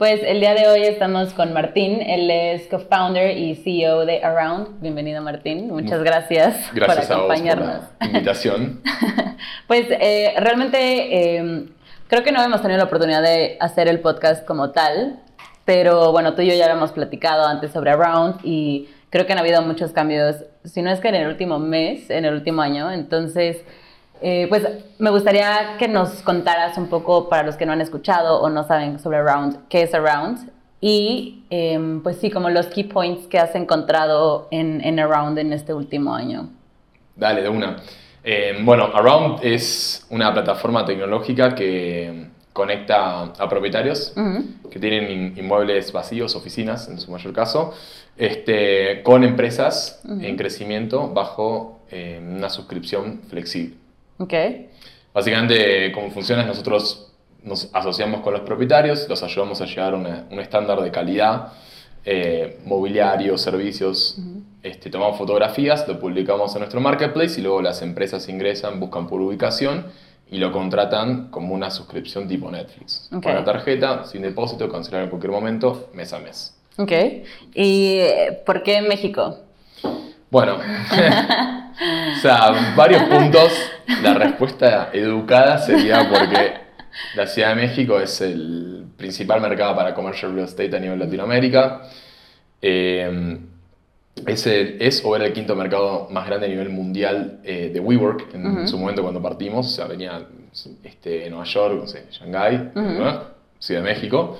[0.00, 4.80] Pues el día de hoy estamos con Martín, él es co-founder y CEO de Around.
[4.80, 7.68] Bienvenido Martín, muchas gracias, Gracias por acompañarnos.
[7.68, 8.80] a vos por la invitación.
[9.68, 11.66] pues eh, realmente eh,
[12.08, 15.20] creo que no hemos tenido la oportunidad de hacer el podcast como tal,
[15.64, 19.38] pero bueno, tú y yo ya habíamos platicado antes sobre Around y creo que han
[19.38, 22.90] habido muchos cambios, si no es que en el último mes, en el último año,
[22.90, 23.62] entonces...
[24.22, 24.66] Eh, pues
[24.98, 28.64] me gustaría que nos contaras un poco para los que no han escuchado o no
[28.66, 30.50] saben sobre Around, qué es Around
[30.80, 35.52] y em, pues sí, como los key points que has encontrado en, en Around en
[35.52, 36.48] este último año.
[37.16, 37.76] Dale, de una.
[38.22, 44.12] Eh, bueno, Around es una plataforma tecnológica que conecta a propietarios
[44.70, 47.72] que tienen in- inmuebles vacíos, oficinas en su mayor caso,
[48.18, 53.76] este, con empresas en crecimiento bajo eh, una suscripción flexible.
[54.20, 54.34] Ok,
[55.12, 57.08] Básicamente, cómo funciona es nosotros
[57.42, 61.48] nos asociamos con los propietarios, los ayudamos a llegar a una- un estándar de calidad,
[62.04, 64.16] eh, mobiliario, servicios,
[64.62, 69.20] este, tomamos fotografías, lo publicamos en nuestro marketplace y luego las empresas ingresan, buscan por
[69.20, 69.86] ubicación
[70.30, 73.08] y lo contratan como una suscripción tipo Netflix.
[73.10, 76.54] Con la tarjeta, sin depósito, cancelar en cualquier momento, mes a mes.
[76.76, 76.92] ok.
[77.54, 79.38] ¿Y eh, por qué México?
[80.30, 80.56] Bueno,
[82.16, 83.50] o sea, varios puntos.
[84.02, 86.54] La respuesta educada sería porque
[87.14, 91.82] la Ciudad de México es el principal mercado para commercial real estate a nivel Latinoamérica.
[92.62, 93.38] Eh,
[94.26, 97.80] es, el- es o era el quinto mercado más grande a nivel mundial eh, de
[97.80, 99.66] WeWork en su momento cuando partimos.
[99.66, 100.22] O sea, venía
[100.84, 103.22] este, Nueva York, no sé, Shanghái, ¿no?
[103.58, 104.38] Ciudad de México.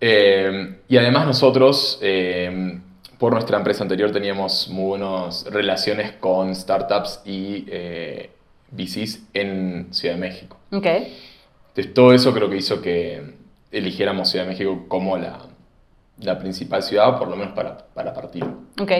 [0.00, 2.78] Eh, y además nosotros, eh,
[3.18, 7.64] por nuestra empresa anterior, teníamos muy buenas relaciones con startups y
[8.72, 10.56] VCs en Ciudad de México.
[10.72, 13.34] Ok, Entonces todo eso creo que hizo que
[13.70, 15.38] eligiéramos Ciudad de México como la,
[16.18, 18.44] la principal ciudad, por lo menos para, para partir.
[18.80, 18.92] ok.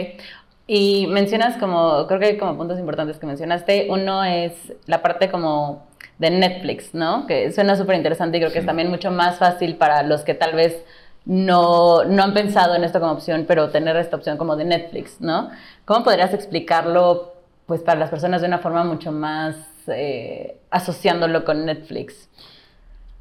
[0.65, 3.87] Y mencionas como, creo que hay como puntos importantes que mencionaste.
[3.89, 4.53] Uno es
[4.85, 5.85] la parte como
[6.19, 7.27] de Netflix, ¿no?
[7.27, 10.33] Que suena súper interesante y creo que es también mucho más fácil para los que
[10.33, 10.81] tal vez
[11.25, 15.19] no, no han pensado en esto como opción, pero tener esta opción como de Netflix,
[15.19, 15.49] ¿no?
[15.83, 17.32] ¿Cómo podrías explicarlo
[17.73, 19.55] pues para las personas de una forma mucho más
[19.87, 22.29] eh, asociándolo con Netflix?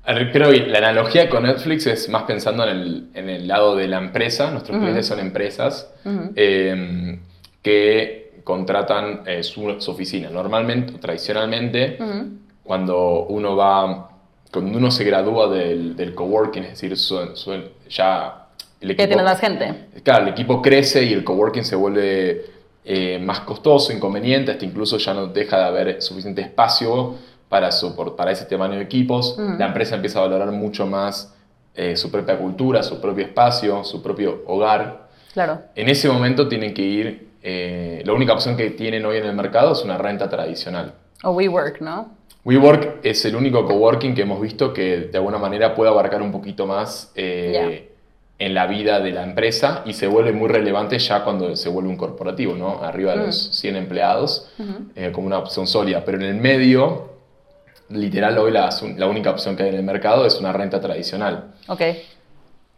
[0.04, 3.88] Creo que la analogía con Netflix es más pensando en el, en el lado de
[3.88, 4.50] la empresa.
[4.50, 5.90] Nuestros clientes son empresas
[6.36, 7.18] eh,
[7.62, 10.28] que contratan eh, su, su oficina.
[10.28, 11.96] Normalmente, tradicionalmente,
[12.62, 14.10] cuando uno va,
[14.52, 18.48] cuando uno se gradúa del, del coworking, es decir, su- su- ya
[18.82, 19.86] el Que tienes más gente.
[20.02, 22.51] Claro, el equipo crece y el coworking se vuelve
[22.84, 27.14] eh, más costoso, inconveniente, hasta incluso ya no deja de haber suficiente espacio
[27.48, 29.36] para, sopor- para ese tamaño de equipos.
[29.58, 31.34] La empresa empieza a valorar mucho más
[31.74, 35.08] eh, su propia cultura, su propio espacio, su propio hogar.
[35.32, 35.60] Claro.
[35.74, 39.34] En ese momento tienen que ir, eh, la única opción que tienen hoy en el
[39.34, 40.94] mercado es una renta tradicional.
[41.24, 42.10] O WeWork, ¿no?
[42.44, 46.32] WeWork es el único coworking que hemos visto que de alguna manera puede abarcar un
[46.32, 47.91] poquito más eh,
[48.44, 51.88] en la vida de la empresa y se vuelve muy relevante ya cuando se vuelve
[51.90, 52.82] un corporativo, ¿no?
[52.82, 54.48] Arriba de los 100 empleados,
[54.96, 56.04] eh, como una opción sólida.
[56.04, 57.10] Pero en el medio,
[57.90, 61.52] literal, hoy la, la única opción que hay en el mercado es una renta tradicional.
[61.68, 61.80] Ok.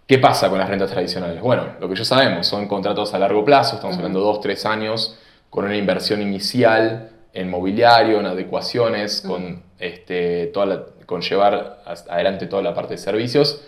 [0.07, 1.41] ¿Qué pasa con las rentas tradicionales?
[1.41, 4.67] Bueno, lo que ya sabemos, son contratos a largo plazo, estamos hablando de dos, tres
[4.67, 5.17] años,
[5.49, 12.47] con una inversión inicial en mobiliario, en adecuaciones, con, este, toda la- con llevar adelante
[12.47, 13.63] toda la parte de servicios,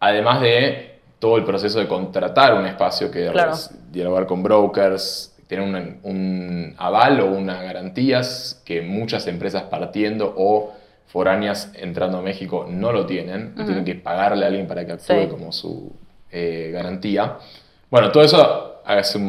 [0.00, 0.91] además de
[1.22, 3.52] todo el proceso de contratar un espacio que Claro.
[3.52, 10.34] es dialogar con brokers, tener un, un aval o unas garantías que muchas empresas partiendo
[10.36, 10.72] o
[11.06, 14.92] foráneas entrando a México no lo tienen y tienen que pagarle a alguien para que
[14.92, 15.28] actúe Sí.
[15.30, 15.92] como su
[16.32, 17.36] eh, garantía.
[17.88, 19.20] Bueno, todo eso hace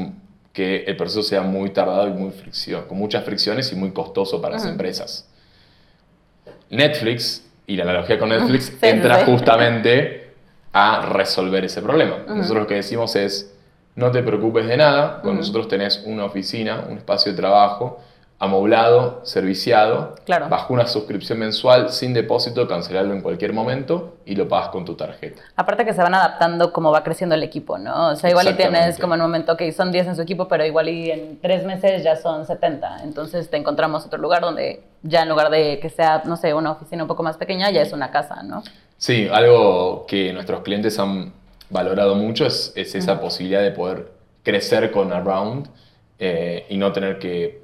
[0.51, 4.41] que el proceso sea muy tardado y muy fricción, con muchas fricciones y muy costoso
[4.41, 5.29] para las empresas.
[6.71, 9.31] Netflix, y la analogía con Netflix, Sí, entra sí.
[9.31, 10.22] justamente
[10.73, 12.17] a resolver ese problema.
[12.27, 13.55] Nosotros lo que decimos es,
[13.95, 17.99] no te preocupes de nada, con nosotros tenés una oficina, un espacio de trabajo,
[18.39, 20.49] amoblado, serviciado, Claro.
[20.49, 24.95] bajo una suscripción mensual, sin depósito, cancelarlo en cualquier momento y lo pagas con tu
[24.95, 25.41] tarjeta.
[25.55, 28.09] Aparte que se van adaptando como va creciendo el equipo, ¿no?
[28.09, 30.47] O sea, igual y tienes como en un momento que son 10 en su equipo,
[30.49, 33.03] pero igual y en tres meses ya son 70.
[33.03, 36.71] Entonces te encontramos otro lugar donde ya en lugar de que sea, no sé, una
[36.71, 38.63] oficina un poco más pequeña, ya es una casa, ¿no?
[38.97, 41.33] Sí, algo que nuestros clientes han
[41.69, 44.13] valorado mucho es, es esa posibilidad de poder
[44.43, 45.67] crecer con Around
[46.19, 47.61] eh, y no tener que,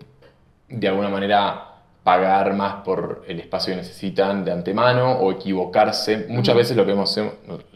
[0.68, 1.66] de alguna manera,
[2.04, 6.26] pagar más por el espacio que necesitan de antemano o equivocarse.
[6.28, 7.20] Muchas veces lo que, hemos,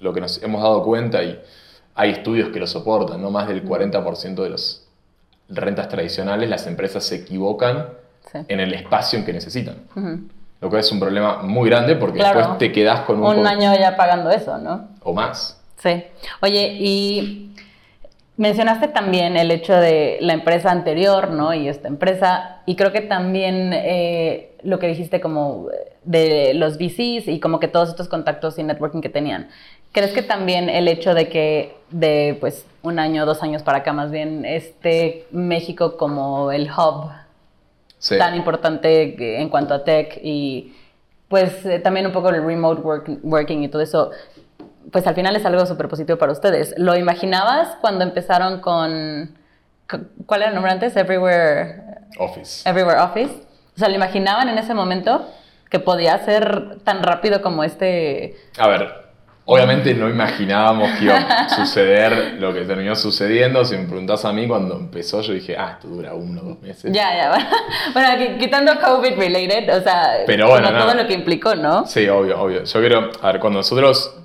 [0.01, 1.39] lo que nos hemos dado cuenta y
[1.95, 4.87] hay estudios que lo soportan, no más del 40% de las
[5.49, 7.89] rentas tradicionales las empresas se equivocan
[8.33, 9.75] en el espacio en que necesitan.
[10.61, 13.39] Lo cual es un problema muy grande porque después te quedas con un...
[13.39, 14.87] Un año ya pagando eso, ¿no?
[15.03, 15.61] O más.
[15.77, 16.03] Sí.
[16.41, 17.53] Oye, y
[18.37, 21.53] mencionaste también el hecho de la empresa anterior, ¿no?
[21.53, 25.67] Y esta empresa, y creo que también eh, lo que dijiste como
[26.03, 29.49] de los VCs y como que todos estos contactos y networking que tenían.
[29.91, 33.93] ¿Crees que también el hecho de que de pues un año, dos años para acá
[33.93, 37.11] más bien, este México como el hub
[38.09, 40.75] tan importante en cuanto a tech y
[41.27, 42.81] pues eh, también un poco el remote
[43.23, 44.11] working y todo eso,
[44.91, 46.75] pues al final es algo súper positivo para ustedes.
[46.77, 49.35] ¿Lo imaginabas cuando empezaron con,
[50.25, 50.95] ¿cuál era el nombre antes?
[50.95, 51.81] Everywhere
[52.19, 52.69] Office.
[52.69, 53.33] Everywhere Office.
[53.75, 55.27] O sea, ¿lo imaginaban en ese momento
[55.69, 58.35] que podía ser tan rápido como este...
[58.59, 59.02] A ver,
[59.45, 63.65] Obviamente no imaginábamos que iba a suceder lo que terminó sucediendo.
[63.65, 66.61] Si me preguntas a mí, cuando empezó, yo dije, ah, esto dura uno o dos
[66.61, 66.93] meses.
[66.93, 67.49] Ya, ya.
[67.91, 71.85] Bueno, quitando COVID related, o sea, Pero bueno, todo lo que implicó, ¿no?
[71.85, 72.63] Sí, obvio, obvio.
[72.63, 74.15] Yo quiero, a ver, cuando nosotros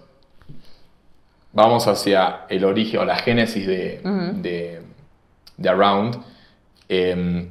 [1.53, 4.01] vamos hacia el origen o la génesis de,
[5.57, 6.23] de, Around,
[6.89, 7.51] em,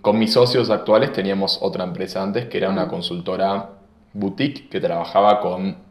[0.00, 3.68] con mis socios actuales teníamos otra empresa antes que era una consultora
[4.14, 5.87] boutique que trabajaba con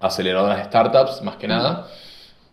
[0.00, 1.86] aceleradoras de startups, más que nada,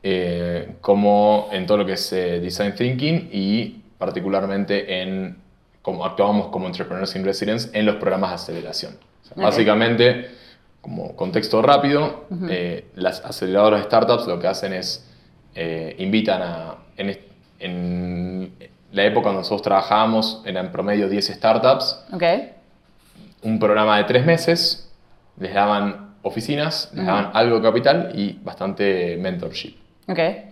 [0.04, 5.38] eh, como en todo lo que es eh, design thinking y particularmente en
[5.82, 8.98] como actuábamos como entrepreneurs in residence en los programas de aceleración.
[9.36, 10.30] Básicamente,
[10.82, 15.04] como contexto rápido, eh, las aceleradoras de startups lo que hacen es
[15.98, 17.18] invitan a en,
[17.60, 18.54] en,
[18.92, 22.06] la época cuando nosotros trabajábamos eran en promedio 10 startups.
[22.14, 22.54] Okay.
[23.42, 24.90] Un programa de tres meses,
[25.38, 29.76] les daban oficinas, les daban algo de capital y bastante mentorship.
[30.08, 30.52] Okay.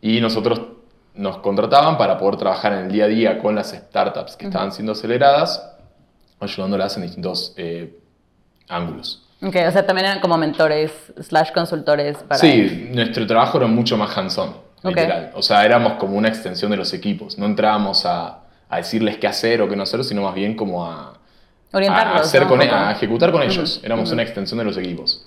[0.00, 0.60] Y nosotros
[1.14, 4.72] nos contrataban para poder trabajar en el día a día con las startups que estaban
[4.72, 5.74] siendo aceleradas,
[6.40, 7.98] ayudándolas en distintos eh,
[8.68, 9.22] ángulos.
[9.42, 12.40] O sea, también eran como mentores slash consultores para...
[12.40, 15.30] Sí, nuestro trabajo era mucho más hands-on, literal.
[15.34, 17.38] O sea, éramos como una extensión de los equipos.
[17.38, 20.86] No entrábamos a, a decirles qué hacer o qué no hacer, sino más bien como
[20.86, 21.15] a
[21.76, 22.16] Orientarlos.
[22.16, 23.80] A, hacer con, e, a ejecutar con ellos.
[23.84, 25.26] Éramos una extensión de los equipos.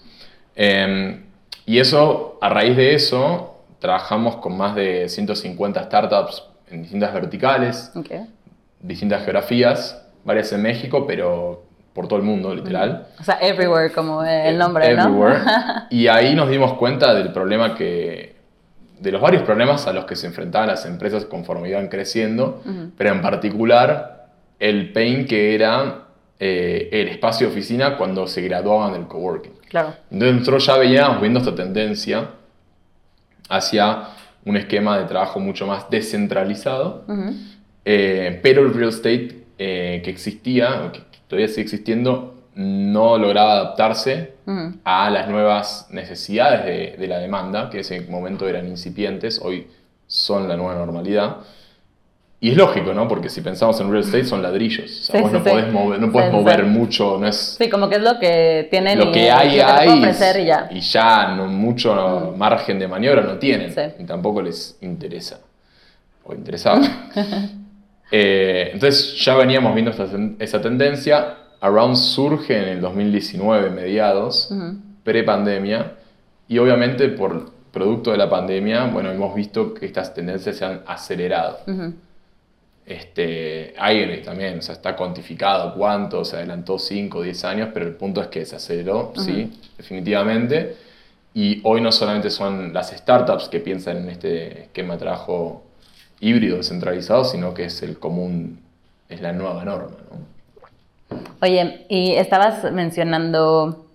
[0.55, 1.23] Em,
[1.65, 7.91] y eso, a raíz de eso, trabajamos con más de 150 startups en distintas verticales,
[8.79, 11.63] distintas geografías, varias en México, pero
[11.93, 13.07] por todo el mundo, literal.
[13.19, 15.41] O sea, everywhere, como el nombre, everywhere.
[15.89, 18.35] y ahí nos dimos cuenta del problema que,
[18.99, 22.61] de los varios problemas a los que se enfrentaban las empresas conforme iban creciendo,
[22.97, 24.27] pero en particular
[24.59, 26.08] el pain que era
[26.41, 29.51] eh, el espacio de oficina cuando se graduaban del coworking.
[29.67, 29.93] Claro.
[30.09, 32.29] Entonces nosotros ya veíamos viendo esta tendencia
[33.49, 34.07] hacia
[34.45, 37.03] un esquema de trabajo mucho más descentralizado,
[37.83, 44.33] eh, pero el real estate eh, que existía, que todavía sigue existiendo, no lograba adaptarse
[44.83, 49.67] a las nuevas necesidades de, de, la demanda, que en ese momento eran incipientes, hoy
[50.07, 51.37] son la nueva normalidad.
[52.41, 53.07] Y es lógico, ¿no?
[53.07, 54.89] Porque si pensamos en real estate son ladrillos.
[54.89, 57.57] O sea, vos no, podés mover, no puedes mover mucho, no es...
[57.57, 60.69] Sí, como que es lo que tienen lo que hay, hay y ya.
[60.71, 63.73] Y ya no, mucho margen de maniobra no tienen.
[63.99, 65.39] Y tampoco les interesa.
[66.23, 66.81] O interesaba.
[68.11, 69.91] Eh, entonces ya veníamos viendo
[70.39, 71.35] esa tendencia.
[71.61, 74.51] Around surge en el 2019, mediados,
[75.03, 75.93] pre-pandemia.
[76.47, 80.81] Y obviamente por producto de la pandemia, bueno, hemos visto que estas tendencias se han
[80.87, 81.59] acelerado.
[82.89, 87.85] Este, hay también, o sea, está cuantificado cuánto, se adelantó 5 o 10 años, pero
[87.85, 90.75] el punto es que se aceleró, sí, definitivamente.
[91.35, 95.61] Y hoy no solamente son las startups que piensan en este esquema de trabajo
[96.19, 98.59] híbrido, descentralizado, sino que es el común,
[99.07, 99.95] es la nueva norma.
[101.43, 103.85] Oye, y estabas mencionando,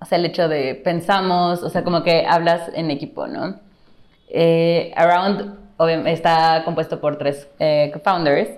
[0.00, 3.60] o sea, el hecho de pensamos, o sea, como que hablas en equipo, ¿no?
[4.30, 5.63] Eh, around
[6.06, 8.50] está compuesto por tres eh, founders.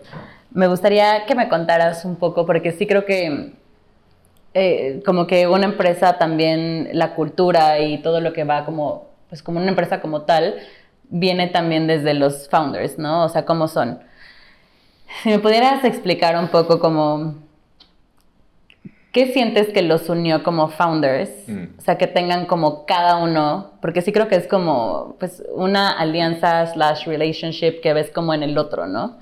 [0.50, 3.52] Me gustaría que me contaras un poco, porque sí creo que
[4.54, 9.42] eh, como que una empresa también, la cultura y todo lo que va como, pues
[9.42, 10.56] como una empresa como tal,
[11.08, 13.24] viene también desde los founders, ¿no?
[13.24, 14.00] O sea, cómo son.
[15.22, 17.45] Si me pudieras explicar un poco como
[19.16, 21.30] ¿Qué sientes que los unió como founders?
[21.46, 21.78] Mm.
[21.78, 25.90] O sea, que tengan como cada uno, porque sí creo que es como pues una
[25.90, 29.16] alianza slash relationship que ves como en el otro, ¿no?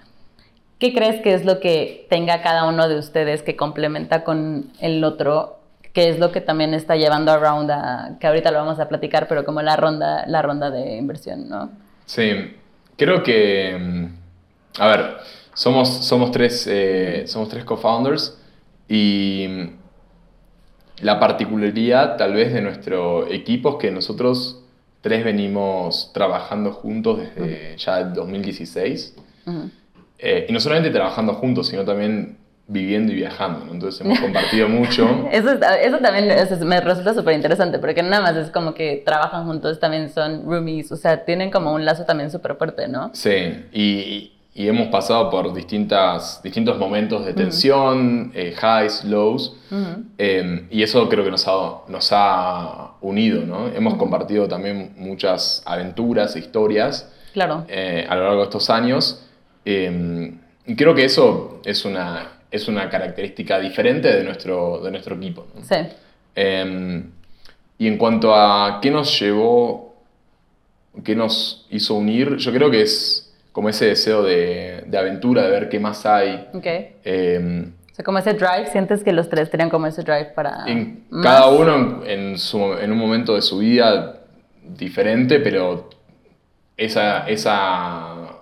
[0.80, 5.04] ¿qué crees que es lo que tenga cada uno de ustedes que complementa con el
[5.04, 5.60] otro?
[5.92, 8.88] ¿Qué es lo que también está llevando a Round a, que ahorita lo vamos a
[8.88, 11.70] platicar, pero como la ronda, la ronda de inversión, ¿no?
[12.04, 12.56] Sí,
[12.96, 15.16] creo que, mm, a ver,
[15.52, 18.36] somos, somos tres, eh, somos tres co-founders
[18.88, 19.46] y
[21.00, 24.62] la particularidad tal vez de nuestro equipo es que nosotros
[25.00, 29.14] tres venimos trabajando juntos desde ya el 2016.
[30.18, 33.72] Eh, y no solamente trabajando juntos, sino también viviendo y viajando, ¿no?
[33.72, 35.28] Entonces hemos compartido mucho.
[35.32, 36.34] eso, eso también
[36.66, 40.90] me resulta súper interesante, porque nada más es como que trabajan juntos, también son roomies,
[40.90, 43.10] o sea, tienen como un lazo también súper fuerte, ¿no?
[43.12, 49.56] Sí, y, y, hemos pasado por distintas, distintos momentos de tensión, eh, highs, lows,
[50.18, 53.68] em, y eso creo que nos ha, nos ha unido, ¿no?
[53.68, 57.64] Hemos compartido también muchas aventuras, e historias claro.
[57.68, 59.26] Eh, a lo largo de estos años.
[59.64, 65.16] Em, y creo que eso es una, es una característica diferente de nuestro, de nuestro
[65.16, 65.46] equipo.
[65.62, 65.76] Sí.
[66.34, 67.11] Em,
[67.78, 69.96] y en cuanto a qué nos llevó,
[71.02, 73.24] qué nos hizo unir, yo creo que es
[73.54, 76.49] como ese deseo de, de aventura, de ver qué más hay.
[76.52, 76.66] Ok.
[77.04, 80.64] Em, o sea, como ese drive, ¿sientes que los tres tenían como ese drive para...
[80.66, 84.23] En cada uno en, su, en, un momento de su vida
[84.62, 85.88] diferente, pero
[86.76, 88.40] esa, esa,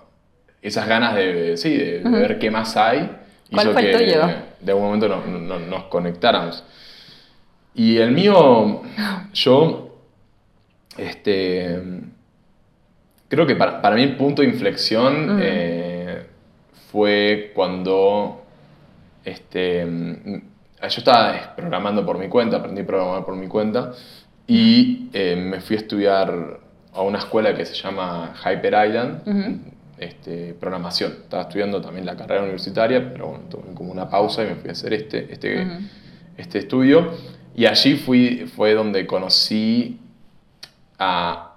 [0.61, 3.09] esas ganas de, sí, de ver qué más hay
[3.53, 4.21] ¿Cuál fue el tuyo?
[4.59, 6.63] De algún momento nos conectáramos.
[7.75, 8.81] Y el mío,
[9.33, 9.95] yo,
[10.97, 11.81] este,
[13.33, 16.23] creo que para, para mí el punto de inflexión eh,
[16.91, 18.43] fue cuando,
[19.25, 23.91] este, yo estaba programando por mi cuenta, aprendí a programar por mi cuenta
[24.45, 26.59] y eh, me fui a estudiar
[26.93, 31.13] a una escuela que se llama Hyper Island, este, programación.
[31.23, 34.69] Estaba estudiando también la carrera universitaria, pero bueno, tomé como una pausa y me fui
[34.69, 35.67] a hacer este, este,
[36.37, 37.13] este estudio.
[37.55, 39.99] Y allí fui, fue donde conocí
[40.99, 41.52] a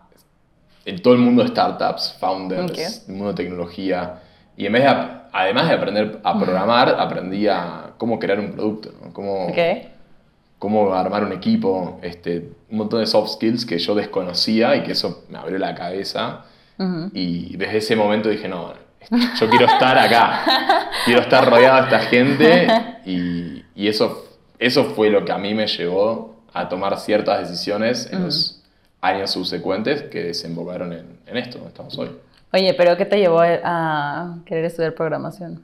[0.86, 4.22] en todo el mundo de startups, founders, el mundo de tecnología.
[4.56, 4.88] Y en vez de,
[5.32, 9.48] además de aprender a programar, aprendí a cómo crear un producto, cómo,
[10.60, 14.92] cómo armar un equipo, este, un montón de soft skills que yo desconocía y que
[14.92, 16.44] eso me abrió la cabeza.
[17.12, 18.72] Y desde ese momento dije, no,
[19.10, 22.68] yo quiero estar acá, quiero estar rodeado de esta gente
[23.04, 24.26] y, y, eso,
[24.58, 28.62] eso fue lo que a mí me llevó a tomar ciertas decisiones en los
[29.06, 32.10] años subsecuentes que desembocaron en, en esto donde estamos hoy.
[32.52, 35.62] Oye, pero ¿qué te llevó a querer estudiar programación?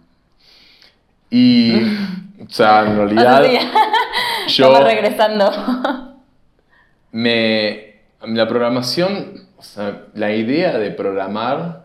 [1.30, 1.82] Y,
[2.40, 3.42] o sea, en realidad,
[4.48, 4.84] yo...
[4.84, 5.50] regresando.
[7.12, 11.81] Me, la programación o sea, la idea de programar,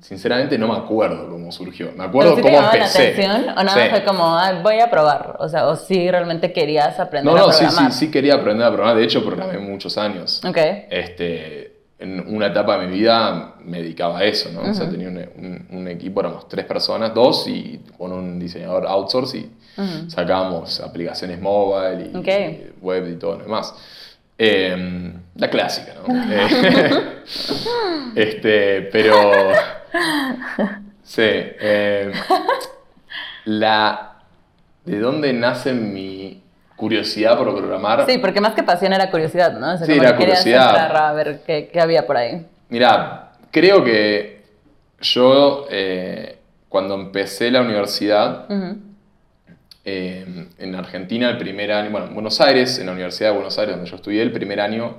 [0.00, 1.92] sinceramente no me acuerdo cómo surgió.
[1.96, 2.98] Me acuerdo ¿Pero sí cómo empecé.
[2.98, 5.36] la atención o nada fue como, voy a probar?
[5.38, 7.62] O sea, o sí realmente querías aprender a programar.
[7.62, 8.96] No, sí, sí, sí quería aprender a programar.
[8.96, 10.40] De hecho, programé muchos años.
[10.44, 10.58] Ok.
[10.90, 14.70] Este, en una etapa de mi vida me dedicaba a eso, ¿no?
[14.70, 19.36] O sea, tenía un, un, equipo, éramos tres personas, dos, y con un diseñador outsource
[19.36, 19.50] y
[20.08, 23.74] sacábamos aplicaciones mobile y, web y todo lo demás.
[24.38, 26.14] Em, la clásica, ¿no?
[26.32, 27.12] Eh,
[28.16, 29.50] este, pero.
[31.02, 31.22] Sí.
[31.24, 32.12] Em,
[33.44, 34.18] la.
[34.84, 36.42] ¿De dónde nace mi
[36.76, 38.06] curiosidad por programar?
[38.06, 39.76] Sí, porque más que pasión era curiosidad, ¿no?
[39.78, 40.96] sí, la curiosidad.
[40.96, 42.46] A ver qué, qué, había por ahí.
[42.68, 44.44] Mira, creo que
[45.00, 48.46] yo, eh, cuando empecé la universidad.
[49.82, 53.58] Eh, en Argentina el primer año, bueno, en Buenos Aires, en la Universidad de Buenos
[53.58, 54.98] Aires, donde yo estudié, el primer año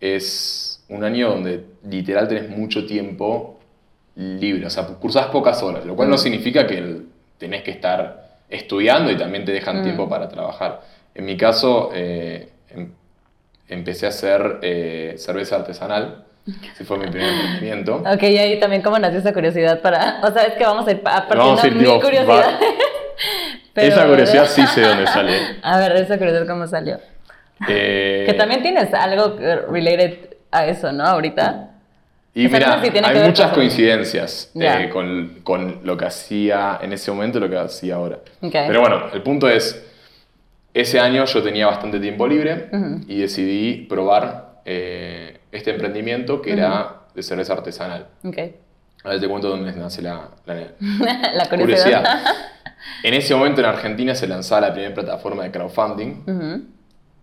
[0.00, 3.59] es un año donde literal tenés mucho tiempo
[4.20, 6.18] libre, o sea, cursás pocas horas, lo cual no mm.
[6.18, 7.02] significa que
[7.38, 9.82] tenés que estar estudiando y también te dejan mm.
[9.82, 10.82] tiempo para trabajar.
[11.14, 12.92] En mi caso, eh, em,
[13.68, 16.24] empecé a hacer eh, cerveza artesanal.
[16.72, 17.96] Ese fue mi primer emprendimiento.
[17.96, 20.20] Ok, y ahí también cómo nació esa curiosidad para...
[20.22, 22.60] O sea, es que vamos a ir partiendo mi curiosidad.
[23.74, 25.38] esa curiosidad sí sé dónde sale.
[25.62, 26.98] A ver, esa curiosidad cómo salió.
[27.68, 29.36] Eh, que también tienes algo
[29.70, 31.04] related a eso, ¿no?
[31.04, 31.70] Ahorita.
[32.34, 37.40] Y mira, hay muchas coincidencias eh, con, con, lo que hacía en ese momento y
[37.40, 38.20] lo que hacía ahora.
[38.40, 39.84] Pero bueno, el punto es,
[40.72, 42.68] ese año yo tenía bastante tiempo libre
[43.08, 48.06] y decidí probar eh, este emprendimiento que era de cerveza artesanal.
[48.22, 48.54] Okay.
[49.02, 52.20] A ver, te cuento dónde nace la, la, curiosidad.
[53.02, 56.24] En ese momento en Argentina se lanzaba la primera plataforma de crowdfunding.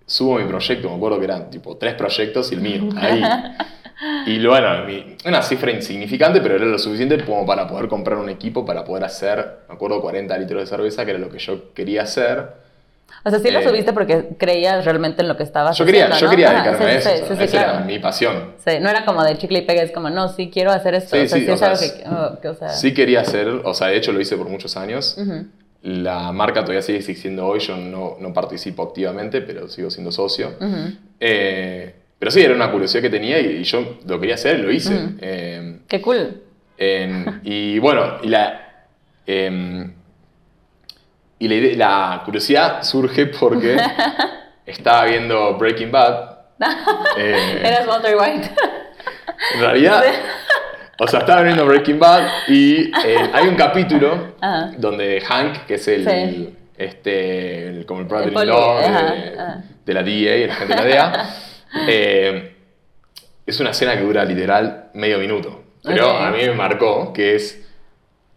[0.05, 3.23] subo mi proyecto, me acuerdo que eran tipo tres proyectos y el mío, ahí.
[4.25, 4.67] Y bueno,
[5.25, 9.03] una cifra insignificante, pero era lo suficiente como para poder comprar un equipo, para poder
[9.05, 12.67] hacer, me acuerdo, 40 litros de cerveza, que era lo que yo quería hacer.
[13.23, 16.05] O sea, sí lo Eh, subiste porque creías realmente en lo que estabas Yo quería,
[16.05, 16.31] haciendo, yo ¿no?
[16.31, 17.73] quería Ajá, dedicarme a sí, eso, sí, o sea, sí, sí, esa claro.
[17.77, 18.51] era mi pasión.
[18.65, 21.15] Sí, no era como de chicle y pegue, es como, no, sí quiero hacer esto.
[21.15, 23.47] Sí, o sea, sí, sí o sea, que, oh, que, o sea, Sí quería hacer,
[23.47, 25.15] o sea, de hecho lo hice por muchos años.
[25.17, 25.45] ujú.
[25.83, 30.53] La marca todavía sigue existiendo hoy, yo no, no participo activamente, pero sigo siendo socio.
[30.59, 30.93] Ujú.
[31.19, 34.71] Eh, pero sí, era una curiosidad que tenía y, y yo lo quería hacer, lo
[34.71, 35.09] hice.
[35.21, 36.41] Eh, Qué cool.
[36.77, 38.85] en- y bueno, y la,
[39.25, 39.93] em,
[41.39, 43.77] y la, curiosidad surge porque
[44.65, 46.37] estaba viendo Breaking Bad.
[47.17, 48.49] Eh, Eras Walter White.
[49.55, 50.03] en realidad,
[50.99, 54.71] o sea, estaba viendo Breaking Bad y eh, hay un capítulo Ajá.
[54.77, 56.55] donde Hank, que es el, Sí.
[56.77, 59.37] este, el- como el brother-in-law de,
[59.85, 61.29] de la DEA, el agente de la DEA,
[61.87, 62.53] eh,
[63.45, 65.63] es una escena que dura literal medio minuto.
[65.83, 67.65] Pero a mí me marcó que es...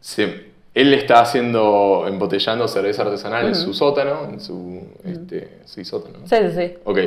[0.00, 3.60] se- él está haciendo, embotellando cerveza artesanal en Ujú.
[3.60, 4.86] su sótano, en su...
[5.04, 6.18] Este, sí, sótano.
[6.20, 6.26] ¿no?
[6.28, 6.74] Sí, sí, sí.
[6.84, 6.98] Ok.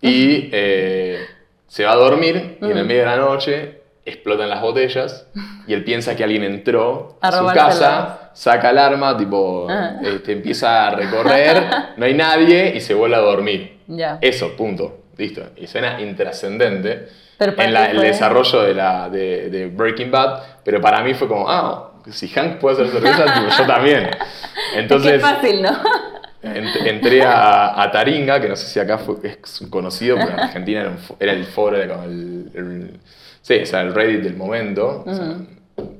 [0.00, 1.18] Y eh,
[1.66, 5.26] se va a dormir y en el medio de la noche explotan las botellas
[5.66, 9.98] y él piensa que alguien entró A a su casa, saca el arma, tipo, Ajá.
[10.04, 11.60] este, empieza a recorrer,
[11.96, 13.80] no hay nadie y se vuelve a dormir.
[13.88, 14.18] Ya.
[14.20, 14.96] Eso, punto.
[15.18, 15.42] Listo.
[15.56, 20.80] Y suena intrascendente Pero en la- el desarrollo de, la, de, de Breaking Bad, pero
[20.80, 23.24] para mí fue como, ah, si Hank puede hacer cerveza,
[23.58, 24.08] yo también.
[24.74, 25.70] Entonces, fácil, ¿no?
[26.42, 30.38] Ent- Entré a, a Taringa, que no sé si acá fue, es conocido, pero en
[30.40, 33.00] Argentina era, un era el foro, era como el, el-
[33.42, 35.34] sí, o sea, el Reddit del momento, o sea,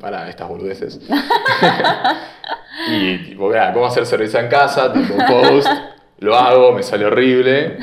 [0.00, 1.00] para estas boludeces.
[2.88, 4.92] y tipo, "Mira, ¿cómo hacer cerveza en casa?
[4.92, 5.68] Tipo, post,
[6.20, 7.78] lo hago, me sale horrible.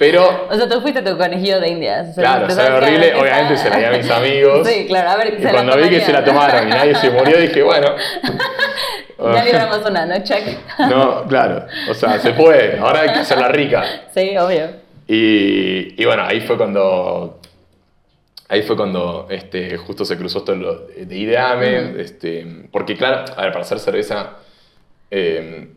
[0.00, 2.08] Pero, O sea, tú fuiste tu conejillo de indias.
[2.08, 4.66] O sea, claro, sabes que horrible, obviamente se la di a mis amigos.
[4.66, 7.10] Sí, claro, a ver, y se cuando vi que se la tomaron y nadie se
[7.10, 7.88] murió, dije, bueno.
[9.22, 10.18] Ya libramos una, ¿no?
[10.24, 10.56] Check.
[10.78, 13.84] No, claro, o sea, se puede, ahora hay que hacerla rica.
[14.14, 14.70] Sí, obvio.
[15.06, 17.38] Y, y bueno, ahí fue cuando.
[18.48, 20.54] Ahí fue cuando este, justo se cruzó esto
[20.96, 22.00] de Ideame.
[22.00, 24.38] este, porque, claro, a ver, para hacer cerveza.
[25.10, 25.68] eh,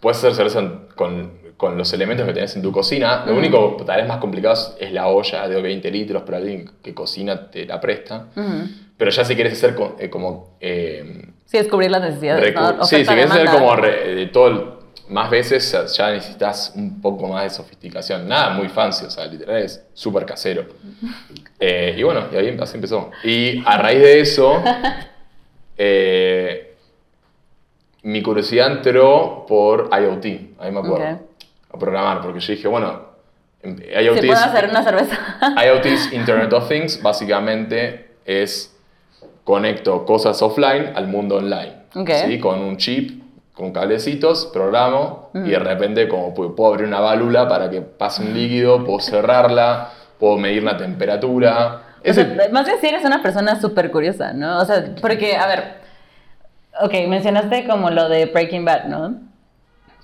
[0.00, 0.62] puedes hacer cerveza
[0.96, 3.22] con, con los elementos que tenés en tu cocina.
[3.26, 6.94] Lo único, tal vez más complicado, es la olla de 20 litros, pero alguien que
[6.94, 8.28] cocina te la presta.
[8.34, 8.62] Ujú.
[8.96, 10.56] Pero ya si quieres hacer eh, como.
[10.58, 12.54] eh, Sí, descubrir las necesidades,
[12.88, 14.62] sí, si quieres hacer como re- de todo el-
[15.10, 18.26] más veces ya- necesitas un poco más de sofisticación.
[18.26, 20.64] Nada muy fancy, o sea, literal es súper casero.
[21.62, 23.10] Eh, y bueno, y ahí así empezó.
[23.22, 24.62] Y a raíz de eso,
[25.76, 26.74] eh,
[28.04, 30.24] mi curiosidad entró por IoT,
[30.58, 31.20] ahí me acuerdo.
[31.72, 33.00] A programar, porque yo dije, bueno,
[33.62, 35.16] em- IoT Se puede hacer una cerveza.
[35.66, 38.76] IoT Internet of Things, básicamente es
[39.44, 41.74] conecto cosas offline al mundo online.
[41.94, 42.10] Ok.
[42.26, 42.38] ¿sí?
[42.38, 43.22] Con un chip,
[43.54, 48.22] con cablecitos, programo y de repente como pu- puedo abrir una válvula para que pase
[48.22, 51.82] un líquido, puedo cerrarla, puedo medir la temperatura.
[52.08, 54.58] O sea, más bien si eres una persona súper curiosa, ¿no?
[54.58, 55.74] O sea, porque, a ver,
[56.80, 59.16] ok, mencionaste como lo de Breaking Bad, ¿no?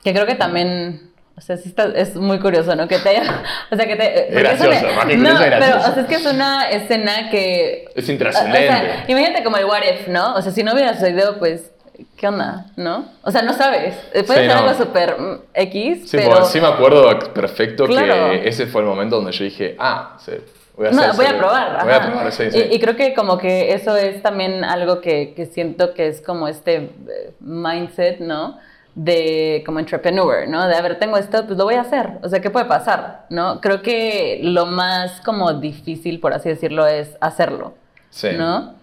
[0.05, 1.06] Que creo que también,
[1.37, 2.89] o sea, sí está, es muy curioso, ¿no?
[2.89, 3.23] Que te haya,
[3.71, 4.29] o sea, que te...
[4.29, 7.85] es gracioso, más que no, es pero, o sea, es que es una escena que...
[7.95, 9.05] Es O sea, intrascendente.
[9.09, 10.35] imagínate como el what if, ¿no?
[10.35, 11.71] O sea, si no hubiera sucedido, pues,
[12.17, 12.67] ¿qué onda?
[12.77, 13.07] ¿No?
[13.23, 13.95] O sea, no sabes.
[14.15, 14.63] Eh, Puede Sí, ser no.
[14.69, 16.45] algo súper mm, X, Sí, pero...
[16.47, 18.31] sí me acuerdo perfecto Claro.
[18.31, 20.33] que ese fue el momento donde yo dije, ah, sí,
[20.75, 21.85] voy a No, hacer voy a probar.
[21.85, 22.59] Voy a probar, sí, sí.
[22.71, 26.23] Y, y creo que como que eso es también algo que, que siento que es
[26.23, 28.59] como este eh, mindset, ¿no?
[28.99, 30.67] De como entrepreneur, ¿no?
[30.67, 32.13] De, a ver, tengo esto, pues lo voy a hacer.
[32.23, 33.27] O sea, ¿qué puede pasar?
[33.29, 33.61] ¿No?
[33.61, 37.75] Creo que lo más como difícil, por así decirlo, es hacerlo,
[38.09, 38.29] Sí.
[38.39, 38.75] ¿no?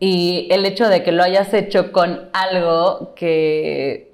[0.00, 4.10] Y el hecho de que lo hayas hecho con algo que,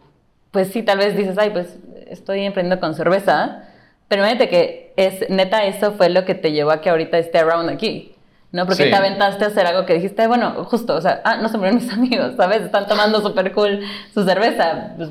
[0.50, 1.76] pues sí, tal vez dices, ay, pues
[2.08, 3.62] estoy emprendiendo con cerveza,
[4.08, 7.38] pero imagínate que es, neta, eso fue lo que te llevó a que ahorita esté
[7.38, 8.14] around aquí,
[8.50, 8.66] ¿no?
[8.66, 8.90] Porque Sí.
[8.90, 11.80] te aventaste a hacer algo que dijiste, bueno, justo, o sea, ah, no se murieron
[11.80, 12.62] mis amigos, ¿sabes?
[12.62, 13.80] Están tomando súper cool
[14.12, 15.10] su cerveza, pues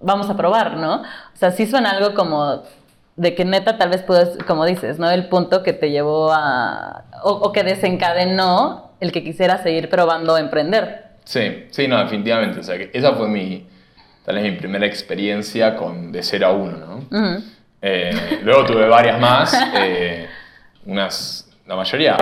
[0.00, 1.02] vamos a probar, ¿no?
[1.02, 2.62] O sea, sí suena algo como
[3.16, 5.10] de que neta tal vez puedes, como dices, ¿no?
[5.10, 10.36] El punto que te llevó a, o, o que desencadenó el que quisiera seguir probando
[10.38, 11.10] emprender.
[11.24, 12.60] Sí, sí, no, definitivamente.
[12.60, 13.66] O sea, que esa fue mi,
[14.24, 17.42] tal vez mi primera experiencia con de 0 a 1, ¿no?
[17.82, 20.28] Eh, luego tuve varias más, eh,
[20.86, 22.16] unas, la mayoría,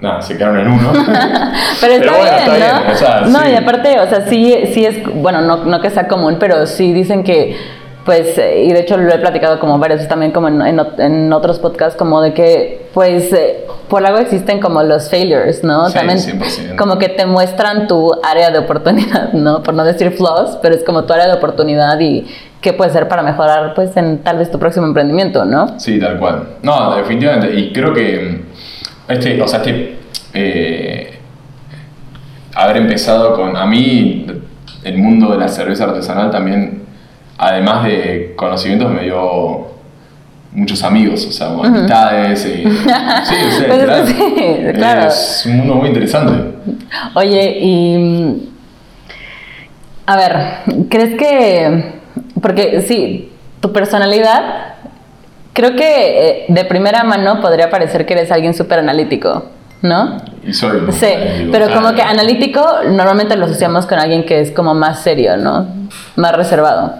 [0.00, 0.90] nada, se quedaron en uno.
[1.80, 2.80] Pero está Pero bueno, bien, está ¿no?
[2.80, 3.50] bien, o sea, no, sí.
[3.52, 6.92] y aparte, o sea, sí, sí es, bueno, no, no que sea común, pero sí
[6.92, 7.56] dicen que,
[8.04, 10.80] pues, eh, y de hecho lo he platicado como varias veces también como en, en
[10.98, 15.86] en otros podcasts, como de que, pues, eh, por algo existen como los failures, ¿no?
[15.86, 16.74] Sí, también 100%.
[16.76, 19.62] como que te muestran tu área de oportunidad, ¿no?
[19.62, 22.26] Por no decir flaws, pero es como tu área de oportunidad y
[22.60, 25.78] qué puede ser para mejorar, pues, en tal vez tu próximo emprendimiento, ¿no?
[25.78, 26.56] Sí, tal cual.
[26.64, 27.54] No, definitivamente.
[27.54, 28.49] Y creo que
[29.10, 29.96] este, o sea, este,
[30.34, 31.18] eh,
[32.54, 34.26] haber empezado con, a mí,
[34.84, 36.82] el mundo de la cerveza artesanal también,
[37.38, 39.68] además de conocimientos, me dio
[40.52, 42.44] muchos amigos, o sea, amistades.
[42.44, 44.06] eh, sí, o sea, Pues claro.
[44.06, 44.14] sí,
[44.74, 45.08] claro.
[45.08, 46.56] Es un mundo muy interesante.
[47.14, 48.50] Oye, y.
[50.06, 50.36] A ver,
[50.88, 52.00] ¿crees que.?
[52.42, 54.74] Porque sí, tu personalidad.
[55.52, 59.46] Creo que eh, de primera mano podría parecer que eres alguien súper analítico,
[59.82, 60.18] ¿no?
[60.46, 60.80] Y soy.
[60.92, 65.00] Sí, pero ah, como que analítico normalmente lo asociamos con alguien que es como más
[65.02, 65.66] serio, ¿no?
[66.16, 66.94] Más reservado.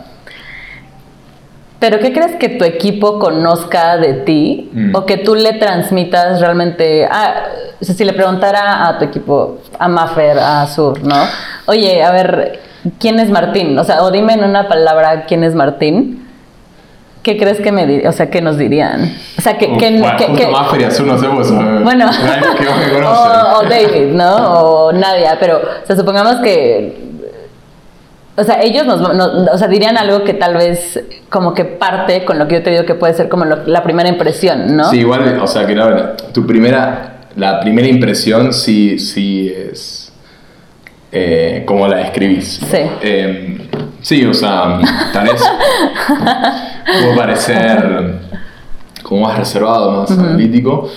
[1.79, 4.95] Pero ¿qué crees que tu equipo conozca de ti Mm.
[4.95, 7.07] o que tú le transmitas realmente?
[7.11, 7.45] Ah,
[7.81, 11.17] o sea, si le preguntara a tu equipo, a Maffer, a Sur, ¿no?
[11.67, 12.61] Oye, a ver,
[12.99, 13.79] ¿quién es Martín?
[13.79, 16.20] O sea, o dime en una palabra quién es Martín.
[17.23, 19.15] ¿Qué crees que me di- o sea, que nos dirían?
[19.39, 20.69] O sea, que, Uf, que- bueno, que- que- más
[21.53, 22.07] eh, bueno,
[22.59, 24.37] que o, o David, ¿no?
[24.87, 27.11] O Nadia, pero, o sea, supongamos que,
[28.37, 32.25] o sea, ellos nos, no- o sea, dirían algo que tal vez como que parte
[32.25, 34.89] con lo que yo te digo que puede ser como lo- la primera impresión, ¿no?
[34.89, 35.87] Sí, igual, o sea, que no,
[36.33, 40.00] tu primera, la primera impresión sí, sí es
[41.13, 42.61] eh, como la describís.
[42.71, 42.79] Sí.
[43.03, 43.69] Eh,
[44.01, 44.81] sí, o sea,
[45.13, 45.43] tal vez
[47.01, 48.15] puedo parecer
[49.03, 50.89] como más reservado, más analítico,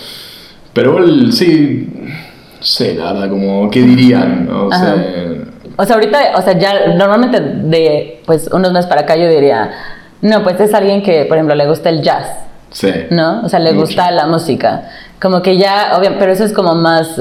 [0.73, 1.89] pero igual sí,
[2.59, 4.49] sé, la verdad, como, ¿qué dirían?
[4.51, 4.95] O sea.
[5.75, 9.71] O sea, ahorita, o sea, ya normalmente de, pues, unos meses para acá yo diría,
[10.21, 12.27] no, pues es alguien que, por ejemplo, le gusta el jazz.
[12.71, 12.91] sí.
[13.09, 13.41] ¿no?
[13.43, 13.87] O sea, le Mucho.
[13.87, 14.83] gusta la música.
[15.19, 17.19] Como que ya, obvio, pero eso es como más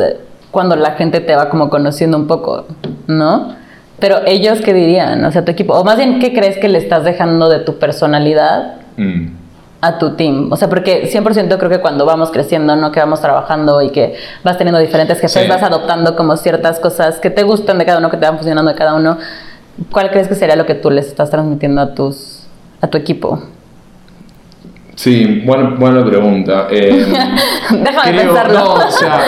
[0.53, 2.67] cuando la gente te va como conociendo un poco,
[3.09, 3.57] ¿no?
[3.99, 5.25] Pero ellos, ¿qué dirían?
[5.25, 7.79] O sea, tu equipo, o más bien, ¿qué crees que le estás dejando de tu
[7.81, 9.27] personalidad Mm.
[9.81, 10.53] a tu team?
[10.53, 12.93] O sea, porque 100% creo que cuando vamos creciendo, ¿no?
[12.93, 15.49] Que vamos trabajando y que vas teniendo diferentes jefes, Sí.
[15.49, 18.71] vas adoptando como ciertas cosas que te gustan de cada uno, que te van funcionando
[18.71, 19.19] de cada uno.
[19.91, 22.47] ¿Cuál crees que sería lo que tú les estás transmitiendo a tus
[22.83, 23.41] a tu equipo?
[24.95, 26.67] Sí, buena, buena pregunta.
[26.71, 27.07] Eh,
[27.71, 28.59] Déjame creo- pensarlo.
[28.59, 29.21] No, o sea,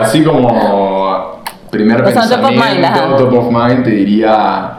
[0.00, 3.16] así como primer O sea, top of mind, pensamiento, ajá.
[3.16, 4.78] top of mind, te diría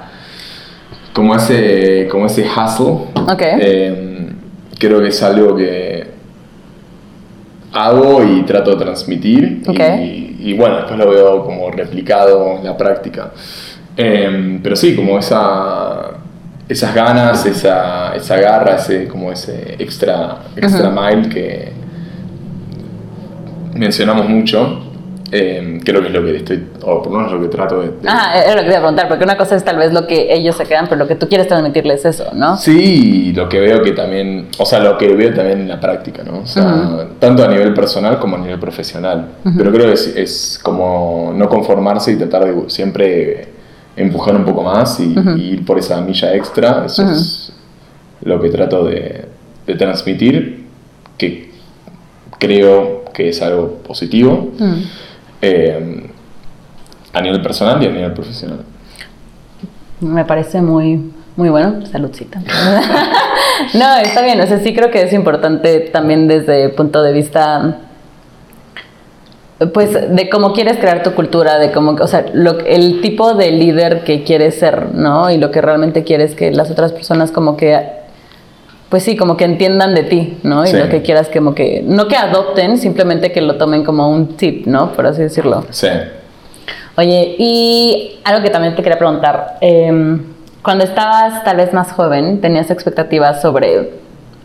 [1.13, 3.07] como ese, como ese hustle.
[3.15, 3.41] Ok.
[3.41, 4.33] Eh,
[4.77, 6.07] creo que es algo que
[7.71, 9.63] hago y trato de transmitir.
[9.67, 9.79] Ok.
[9.99, 13.31] Y, y bueno, después lo veo como replicado en la práctica.
[13.95, 16.11] Eh, pero sí, como esa,
[16.67, 21.71] esas ganas, esa, esa garra, ese, como ese extra, extra mile que
[23.75, 24.92] mencionamos mucho.
[25.35, 27.87] Eh, creo que es lo que estoy, o por lo menos lo que trato de...
[28.01, 29.91] de- Ajá, era lo que te iba a preguntar, porque una cosa es tal vez
[29.91, 32.55] lo que ellos se quedan, pero lo que tú quieres transmitirles es eso, ¿no?
[32.57, 35.79] Sí, y lo que veo que también, o sea, lo que veo también en la
[35.79, 36.39] práctica, ¿no?
[36.39, 39.29] O sea, tanto a nivel personal como a nivel profesional.
[39.57, 43.47] Pero creo que es, es como no conformarse y tratar de siempre
[43.95, 46.83] empujar un poco más y, y ir por esa milla extra.
[46.85, 47.53] Eso es
[48.23, 49.25] lo que trato de,
[49.67, 50.65] de transmitir,
[51.17, 51.51] que
[52.39, 54.73] creo que es algo positivo Mm.
[55.43, 56.09] Eh,
[57.11, 58.59] a nivel personal y a nivel profesional.
[59.99, 61.85] Me parece muy, muy bueno.
[61.85, 62.39] Saludcita.
[63.73, 64.39] no, está bien.
[64.39, 67.77] O sea, sí creo que es importante también desde el punto de vista,
[69.73, 73.51] pues, de cómo quieres crear tu cultura, de cómo, o sea, lo, el tipo de
[73.51, 75.29] líder que quieres ser, ¿no?
[75.29, 78.02] Y lo que realmente quieres que las otras personas como que,
[78.93, 80.63] pues sí, como que entiendan de ti, ¿no?
[80.63, 80.77] Y Sí.
[80.77, 84.67] lo que quieras como que, no que adopten, simplemente que lo tomen como un tip,
[84.67, 84.91] ¿no?
[84.91, 85.65] Por así decirlo.
[85.71, 85.87] Sí.
[86.95, 89.57] Oye, y algo que también te quería preguntar.
[89.61, 90.19] eh,
[90.61, 93.93] cuando estabas tal vez más joven, tenías expectativas sobre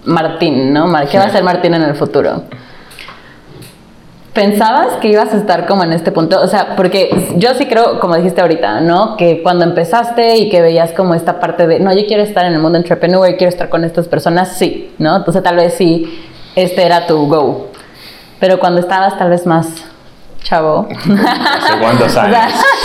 [0.07, 0.91] Martín, ¿no?
[1.11, 2.45] ¿Qué va a ser Martín en el futuro?
[4.39, 6.41] ¿Pensabas que ibas a estar como en este punto?
[6.41, 9.17] O sea, porque yo sí creo, como dijiste ahorita, ¿no?
[9.17, 12.53] Que cuando empezaste y que veías como esta parte de, no, yo quiero estar en
[12.53, 15.17] el mundo entrepreneur, quiero estar con estas personas, sí, ¿no?
[15.17, 16.23] Entonces tal vez sí,
[16.55, 17.67] este era tu go.
[18.39, 19.67] Pero cuando estabas tal vez más
[20.41, 20.87] chavo.
[20.89, 22.39] ¿Hace cuántos O años?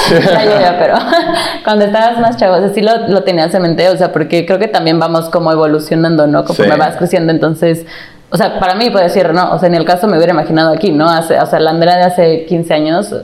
[0.08, 0.96] sea, ya, ya, ya, pero
[1.64, 4.48] cuando estabas más chavo, o sea, sí lo, lo tenías en mente, o sea, porque
[4.48, 6.46] creo que también vamos como evolucionando, ¿no?
[6.46, 6.80] Conforme Sí.
[6.80, 7.86] vas creciendo, entonces,
[8.34, 10.74] o sea, para mí puedo decir, no, o sea, en el caso me hubiera imaginado
[10.74, 11.08] aquí, ¿no?
[11.08, 13.16] Hace, o sea, la Andrea de hace 15 años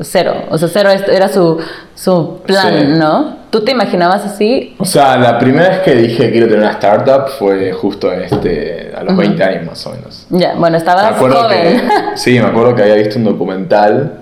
[0.00, 0.44] cero.
[0.50, 1.58] O sea, cero era su,
[1.96, 2.84] su plan, Sí.
[2.98, 3.36] ¿no?
[3.50, 4.76] ¿Tú te imaginabas así?
[4.78, 8.92] O sea, la primera vez que dije quiero tener una startup fue justo en este,
[8.96, 10.26] a los 20 años más o menos.
[10.30, 11.80] Ya, bueno, Me estabas acuerdo joven.
[11.80, 14.20] que, sí, me acuerdo que había visto un documental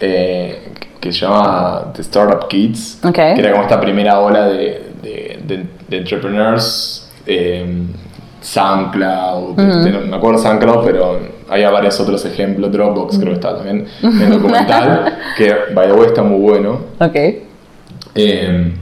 [0.00, 3.14] eh, que se llama The Startup Kids, Ok.
[3.14, 7.64] que era como esta primera ola de, de, de- de entrepreneurs, eh,
[8.40, 13.56] SoundCloud, este, no me acuerdo SoundCloud, pero había varios otros ejemplos, Dropbox creo que estaba
[13.56, 16.80] también en el documental, que by the way está muy bueno.
[16.98, 17.16] ok.
[18.14, 18.72] Eh,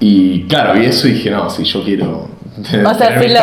[0.00, 2.28] y claro, vi eso y dije, no, si yo quiero.
[2.58, 3.40] O sea, sí lo-.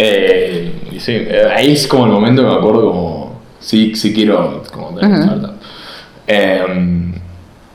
[0.00, 4.14] Eh, y sí, eh, ahí es como el momento que me acuerdo como, sí, sí
[4.14, 5.54] quiero como tener startup.
[6.26, 7.07] Eh,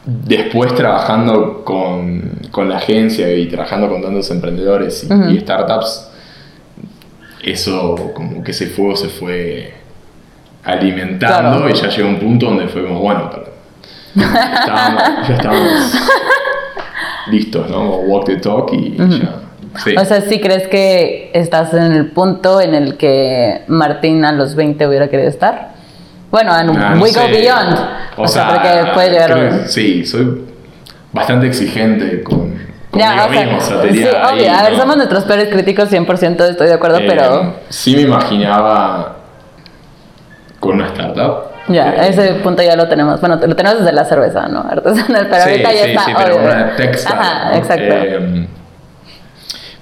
[0.06, 6.10] después trabajando con, con la agencia y trabajando con tantos emprendedores y, y startups,
[7.44, 9.74] eso como que ese fuego se fue
[10.63, 11.70] alimentando Claro.
[11.70, 13.54] y ya llegó un punto donde fue como, bueno, pero
[14.16, 14.26] ya
[14.60, 15.94] estábamos, ya estábamos
[17.30, 17.96] listos, ¿no?
[17.98, 19.39] Walk the talk y ya.
[19.84, 19.96] Sí.
[19.98, 24.54] O sea, ¿sí crees que estás en el punto en el que Martín a los
[24.56, 25.73] 20 hubiera querido estar?
[26.34, 27.28] Bueno, en Ah, no We Go.
[27.28, 27.80] Beyond.
[28.17, 29.67] O, sea, porque puede llegar creo a...
[29.67, 30.46] sí, soy
[31.12, 32.56] bastante exigente con,
[32.91, 34.80] Ya, o sea, mismo, o sea, sí, ahí, obvio, a ver, ¿no?
[34.80, 39.17] somos nuestros peores críticos 100%, estoy de acuerdo, Eh, pero Sí me imaginaba
[40.60, 41.52] con una startup.
[41.67, 43.19] ya, Eh, ese punto ya lo tenemos.
[43.22, 44.62] Bueno, lo tenemos desde la cerveza, ¿no?
[44.69, 46.06] Artesanal, pero sí, ahorita ya sí, está.
[46.06, 46.46] sí, pero obvio.
[46.48, 47.56] una startup, Ajá, ¿no?
[47.58, 47.84] exacto.
[47.93, 48.48] Eh,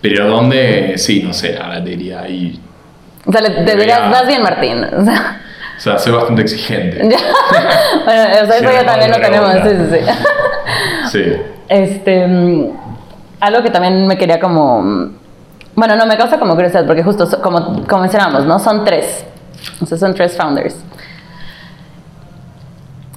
[0.01, 2.59] pero donde, sí, no sé, ahora diría ahí.
[3.25, 4.83] o sea, le- te dirás, vas bien, Martín.
[4.97, 5.37] O sea,
[5.81, 6.97] O sea, soy bastante exigente.
[7.01, 7.17] bueno,
[8.05, 10.11] o sea, eso Sí, ya también lo tenemos, sí, sí, sí.
[11.11, 11.41] Sí.
[11.67, 12.67] Este, mm,
[13.39, 15.15] algo que también me quería como, mm,
[15.73, 18.59] bueno, no me causa como curiosidad porque justo so- como, como mencionamos, ¿no?
[18.59, 19.25] Son tres,
[19.81, 20.75] o sea, son tres founders.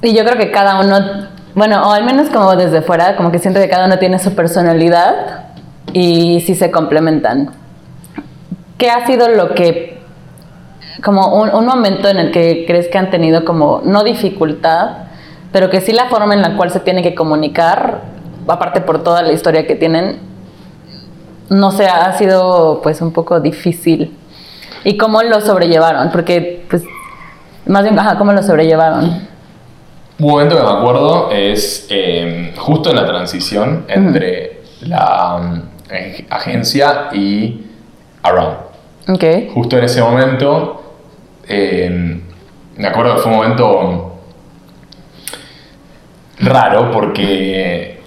[0.00, 3.38] Y yo creo que cada uno, bueno, o al menos como desde fuera, como que
[3.40, 5.48] siento que cada uno tiene su personalidad
[5.92, 7.50] y sí se complementan.
[8.78, 10.02] ¿Qué ha sido lo que,
[11.04, 14.90] como un, un momento en el que crees que han tenido como, no dificultad,
[15.52, 18.00] pero que sí la forma en la cual se tiene que comunicar,
[18.48, 20.18] aparte por toda la historia que tienen,
[21.50, 24.16] no sé, ha sido pues un poco difícil.
[24.82, 26.10] ¿Y cómo lo sobrellevaron?
[26.10, 26.82] Porque, pues,
[27.66, 29.04] más bien, ajá, ¿cómo lo sobrellevaron?
[30.18, 36.26] Un momento que me acuerdo es eh, justo en la transición entre la um, ag-
[36.30, 37.66] agencia y
[38.22, 38.56] Around.
[39.08, 39.24] Ok.
[39.54, 40.83] Justo en ese momento,
[41.48, 42.20] eh,
[42.76, 44.10] me acuerdo que fue un momento
[46.40, 48.00] raro porque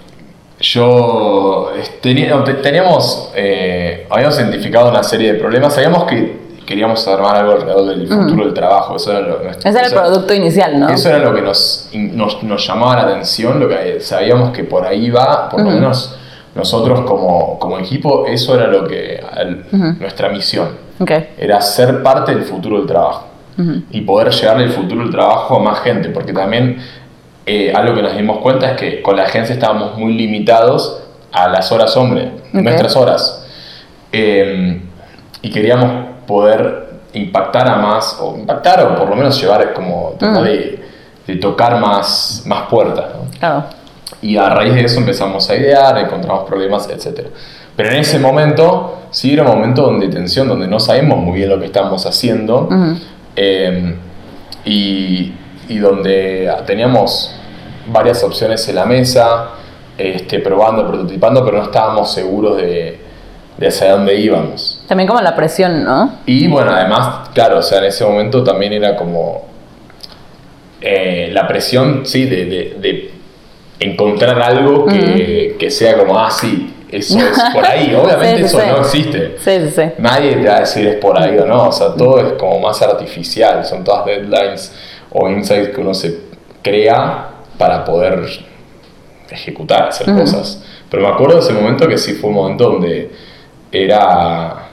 [0.60, 1.70] yo
[2.00, 7.86] tenía- teníamos, eh, habíamos identificado una serie de problemas, sabíamos que queríamos armar algo alrededor
[7.86, 10.88] del futuro del trabajo, eso era lo, nuestro- Ese era el eso- producto inicial, ¿no?
[10.90, 14.84] eso era lo que nos, nos, nos llamaba la atención, lo que sabíamos que por
[14.84, 16.14] ahí va, por lo menos
[16.54, 19.22] nosotros como, como equipo, eso era lo que
[19.98, 20.68] nuestra misión,
[21.38, 23.27] era ser parte del futuro del trabajo
[23.90, 26.78] y poder llevarle el futuro del trabajo a más gente, porque también
[27.46, 31.48] eh, algo que nos dimos cuenta es que con la agencia estábamos muy limitados a
[31.48, 32.60] las horas hombre, Ok.
[32.62, 33.46] nuestras horas.
[34.12, 34.80] Eh,
[35.42, 40.44] y queríamos poder impactar a más, o impactar o por lo menos llevar como, tratar
[40.44, 40.84] de,
[41.26, 43.06] de tocar más, más puertas.
[43.14, 43.30] ¿no?
[43.38, 43.64] Claro.
[44.22, 47.26] Y a raíz de eso empezamos a idear, encontramos problemas, etc.
[47.76, 51.48] Pero en ese momento, sí era un momento donde tensión, donde no sabemos muy bien
[51.50, 52.68] lo que estamos haciendo.
[53.40, 53.94] Eh,
[54.64, 55.32] y,
[55.68, 57.34] y donde teníamos
[57.86, 59.50] varias opciones en la mesa,
[59.96, 62.98] este, probando, prototipando, pero no estábamos seguros de,
[63.56, 64.84] de hacia dónde íbamos.
[64.88, 66.16] También como la presión, ¿no?
[66.26, 69.46] Y bueno, además, claro, o sea, en ese momento también era como
[70.80, 73.10] eh, la presión, sí, de, de- de
[73.80, 77.94] encontrar algo que, que sea como, ah, sí, eso es por ahí.
[77.94, 78.66] Obviamente Sí, eso sí.
[78.66, 79.36] no existe.
[79.38, 79.82] Sí, sí, sí.
[79.98, 82.58] Nadie te va a decir es por ahí o no, o sea, todo es como
[82.60, 84.72] más artificial, son todas deadlines
[85.10, 86.18] o insights que uno se
[86.62, 88.26] crea para poder
[89.30, 90.62] ejecutar, hacer cosas.
[90.90, 93.10] Pero me acuerdo de ese momento que sí fue un momento donde
[93.72, 94.68] era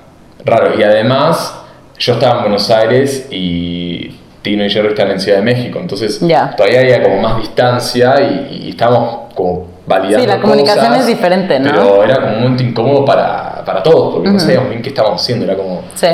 [0.45, 0.79] raro.
[0.79, 1.55] Y además,
[1.97, 6.19] yo estaba en Buenos Aires y Tino y Jerry están en Ciudad de México, entonces
[6.19, 11.07] todavía había como más distancia y, y estábamos como validando Sí, la comunicación cosas, es
[11.07, 11.69] diferente, ¿no?
[11.71, 15.21] Pero era como un momento incómodo para, para todos, porque no sabíamos bien qué estábamos
[15.21, 16.07] haciendo, era como, Sí.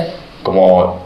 [0.43, 0.99] como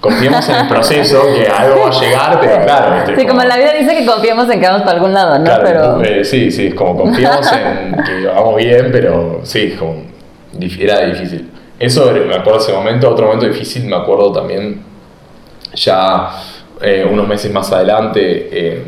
[0.00, 2.94] confiemos en el proceso, que algo va a llegar, pero claro.
[2.96, 3.20] ¿viste?
[3.20, 5.44] Sí, como la vida dice que confiemos en que vamos para algún lado, ¿no?
[5.44, 6.02] Claro, Pero.
[6.02, 10.04] eh, sí, sí, es como confiamos en que hagamos bien, pero sí, como
[10.78, 11.50] era difícil.
[11.78, 14.82] Eso me acuerdo ese momento, otro momento difícil me acuerdo también
[15.74, 16.30] ya
[16.80, 18.84] eh, unos meses más adelante, eh,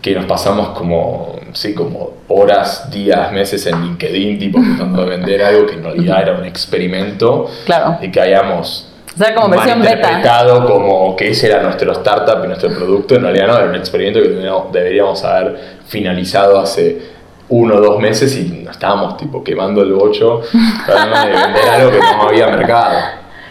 [0.00, 5.42] que nos pasamos como, sí, como horas, días, meses en LinkedIn, tipo tratando de vender
[5.42, 7.46] algo que en realidad era un experimento.
[7.66, 7.98] Claro.
[8.00, 10.22] Y que hayamos O sea, como versión beta.
[10.66, 13.16] como que ese era nuestro startup y nuestro producto.
[13.16, 17.18] En realidad no, era un experimento que deberíamos- haber finalizado hace
[17.50, 20.42] uno o dos meses y nos estábamos tipo quemando el bocho
[20.86, 22.98] tratando de vender algo que no había mercado.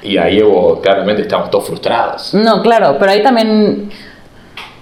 [0.03, 2.33] Y ahí hubo, claramente estamos todos frustrados.
[2.35, 3.89] No, claro, pero ahí también,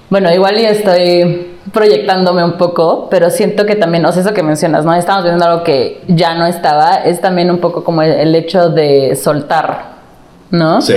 [0.10, 4.44] bueno, igual y estoy proyectándome un poco, pero siento que también, o sea, eso que
[4.44, 4.94] mencionas, ¿no?
[4.94, 8.70] Estamos viendo algo que ya no estaba, es también un poco como el, el hecho
[8.70, 9.94] de soltar,
[10.52, 10.82] ¿no?
[10.82, 10.96] Sí,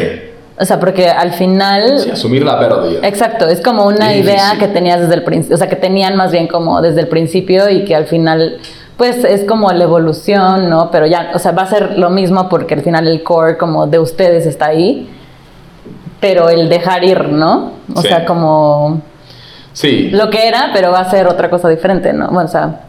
[0.60, 1.98] O sea, porque al final...
[2.00, 3.06] sí, asumir la pérdida.
[3.06, 6.32] Exacto, es como una idea que tenías desde el principio, o sea, que tenían más
[6.32, 8.58] bien como desde el principio y que al final,
[8.98, 10.90] pues es como la evolución, ¿no?
[10.90, 13.86] Pero ya, o sea, va a ser lo mismo porque al final el core como
[13.86, 15.08] de ustedes está ahí,
[16.20, 17.72] pero el dejar ir, ¿no?
[17.94, 18.08] O Sí.
[18.08, 19.00] sea, como
[19.80, 22.26] Sí, lo que era, pero va a ser otra cosa diferente, ¿no?
[22.28, 22.80] Bueno, o sea,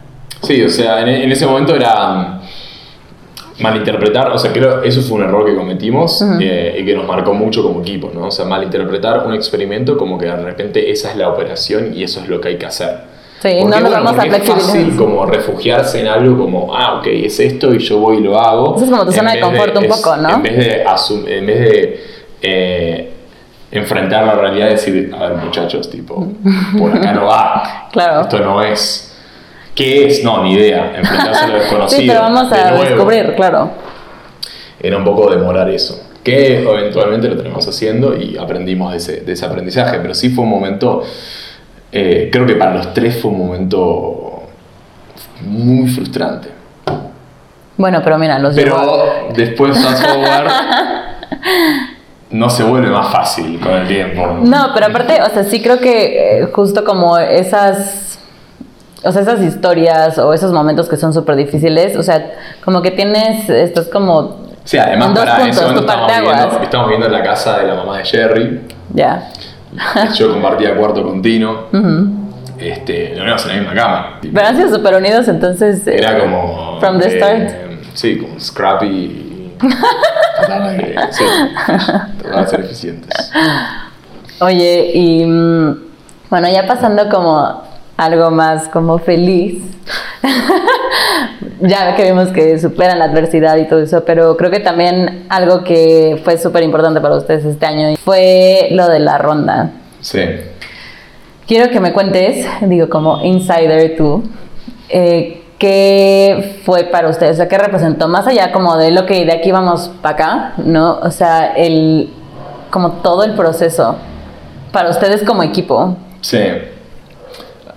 [0.42, 5.18] sí, o sea, en, en ese momento era mm, malinterpretar, o sea, creo eso fue
[5.18, 8.26] un error que cometimos eh, y que nos marcó mucho como equipo, ¿no?
[8.26, 12.20] O sea, malinterpretar un experimento como que de repente esa es la operación y eso
[12.20, 12.96] es lo que hay que hacer.
[13.40, 14.70] sí, Porque, no nos bueno, vamos a porque es flexibilizar.
[14.76, 18.36] fácil como refugiarse en algo como, ah, ok, es esto y yo voy y lo
[18.40, 18.74] hago.
[18.74, 20.28] Eso es como tu zona de confort un es- poco, ¿no?
[20.30, 20.82] En vez de,
[21.38, 22.04] en vez de
[22.42, 23.12] eh,
[23.70, 26.26] enfrentar la realidad y decir, a ver muchachos, tipo,
[26.78, 27.88] por acá no va.
[27.92, 28.20] Claro.
[28.20, 29.08] Esto no es...
[29.74, 30.22] ¿Qué es?
[30.22, 30.92] No, ni idea.
[30.96, 32.00] Enfrentarse a lo desconocido.
[32.00, 33.70] Sí, pero vamos a descubrir, claro.
[34.80, 36.08] Era un poco demorar eso.
[36.22, 39.98] Que eventualmente lo tenemos haciendo y aprendimos de ese, de ese aprendizaje.
[40.00, 41.02] Pero sí fue un momento,
[41.90, 44.42] eh, creo que para los tres fue un momento
[45.42, 46.48] muy frustrante.
[47.76, 50.50] Bueno, pero mira, los llevó Pero después, fast forward,
[52.30, 54.38] no se vuelve más fácil con el tiempo.
[54.42, 58.18] No, pero aparte, o sea, sí creo que eh, justo como esas,
[59.04, 62.32] o sea, esas historias o esos momentos que son súper difíciles, o sea,
[62.64, 66.36] como que tienes, estás como, Sí, además, dos para puntos, parteaguas.
[66.36, 68.60] viviendo, estábamos viviendo en la casa de la mamá de Jerry.
[68.94, 69.28] ya,
[70.16, 71.64] Yo compartía cuarto con Tino.
[72.58, 74.18] este, dormíamos en la misma cama.
[74.32, 75.86] pero han sido súper unidos, entonces...
[75.86, 76.78] eh, Era como.
[76.78, 77.50] From the eh, start.
[77.94, 79.54] Sí, como scrappy.
[81.10, 81.24] sí,
[82.18, 83.32] trataba de ser eficientes.
[84.40, 85.76] Oye, y mm,
[86.30, 87.62] bueno, ya pasando como
[87.96, 89.62] algo más como feliz,
[91.60, 95.62] ya que vimos que superan la adversidad y todo eso, pero creo que también algo
[95.64, 99.72] que fue súper importante para ustedes este año fue lo de la ronda.
[100.00, 100.22] Sí.
[101.46, 104.22] Quiero que me cuentes, digo como insider tú,
[104.88, 109.24] eh, qué fue para ustedes, o sea, qué representó, más allá como de lo que
[109.26, 110.98] de aquí vamos para acá, ¿no?
[111.02, 112.10] O sea, el,
[112.70, 113.96] como todo el proceso
[114.72, 115.96] para ustedes como equipo.
[116.22, 116.40] Sí.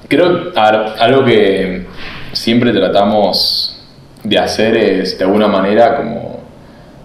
[0.07, 1.85] Creo algo que
[2.31, 3.81] siempre tratamos
[4.23, 6.39] de hacer es de alguna manera como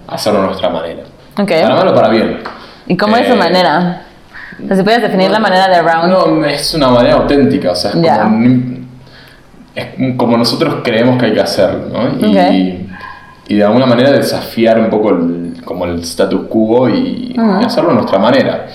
[0.06, 1.02] hacerlo a nuestra manera.
[1.40, 1.48] Ok.
[1.60, 2.40] Para mal o para bien.
[2.86, 4.02] ¿Y cómo es su Eh, manera?
[4.62, 6.08] O sea, si puedes definir la manera de Round.
[6.10, 8.22] No, es una manera auténtica, o sea, es, Ya.
[8.22, 8.77] como,
[9.78, 12.26] es como nosotros creemos que hay que hacerlo, ¿no?
[12.52, 12.88] Y,
[13.48, 17.90] y de alguna manera desafiar un poco el, como el status quo y, y hacerlo
[17.90, 18.66] a nuestra manera.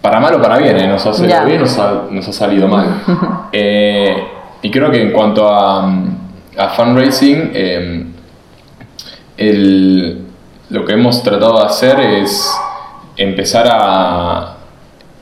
[0.00, 0.86] Para mal o para bien, ¿eh?
[0.88, 2.86] nos ha salido bien, nos ha, nos ha salido mal.
[3.52, 4.16] Eh,
[4.62, 5.84] y creo que en cuanto a,
[6.58, 8.06] a fundraising, eh,
[9.36, 10.24] el-
[10.70, 12.52] lo que hemos tratado de hacer es
[13.16, 14.54] empezar a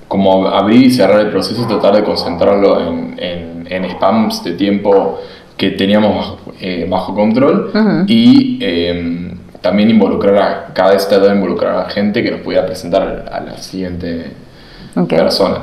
[0.08, 5.20] como abrir y cerrar el proceso, tratar de concentrarlo en, en- en spams de tiempo
[5.56, 8.04] que teníamos bajo, eh, bajo control Ujú.
[8.06, 12.66] y eh, también involucrar a, cada vez tratar de involucrar a gente que nos pudiera
[12.66, 14.32] presentar a la siguiente
[14.96, 15.08] Ok.
[15.08, 15.58] persona.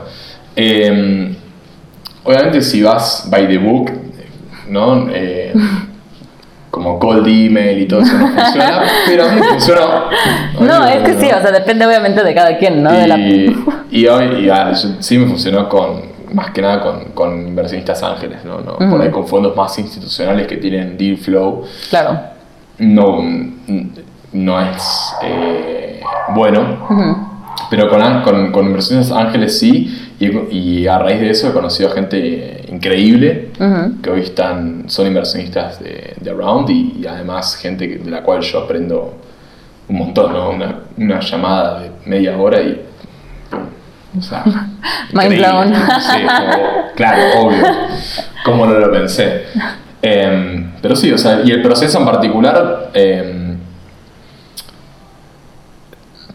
[0.56, 1.36] Eh,
[2.24, 3.92] obviamente si vas by the book,
[4.70, 5.08] ¿no?
[5.12, 5.54] Eh,
[6.72, 10.06] como cold email y todo eso no funciona, pero a mí me funcionó.
[10.62, 12.92] No, es que sí, o sea, depende obviamente de cada quien, ¿no?
[12.92, 13.18] De la...
[13.18, 13.56] Y,
[13.92, 18.44] y hoy y, ah, sí me funcionó con, más que nada con, con inversionistas ángeles,
[18.46, 18.60] ¿no?
[18.62, 18.78] ¿no?
[18.90, 22.20] Por ahí con fondos más institucionales que tienen deal flow, Claro.
[22.80, 23.22] no,
[24.34, 26.02] no es eh,
[26.36, 26.88] bueno.
[27.70, 31.90] Pero con, con, con inversiones ángeles sí, y, y a raíz de eso he conocido
[31.90, 33.50] a gente increíble
[34.02, 38.42] que hoy están, son inversionistas de, de Round y, y además gente de la cual
[38.42, 39.14] yo aprendo
[39.88, 40.50] un montón, ¿no?
[40.52, 42.86] Una, una llamada de media hora y...
[44.18, 44.44] O sea,
[45.14, 45.74] Mind blown.
[45.76, 47.64] Sí, como- claro, obvio.
[48.44, 49.44] ¿Cómo no lo pensé?
[50.02, 52.90] Em, pero sí, o sea, y el proceso en particular...
[52.94, 53.50] em,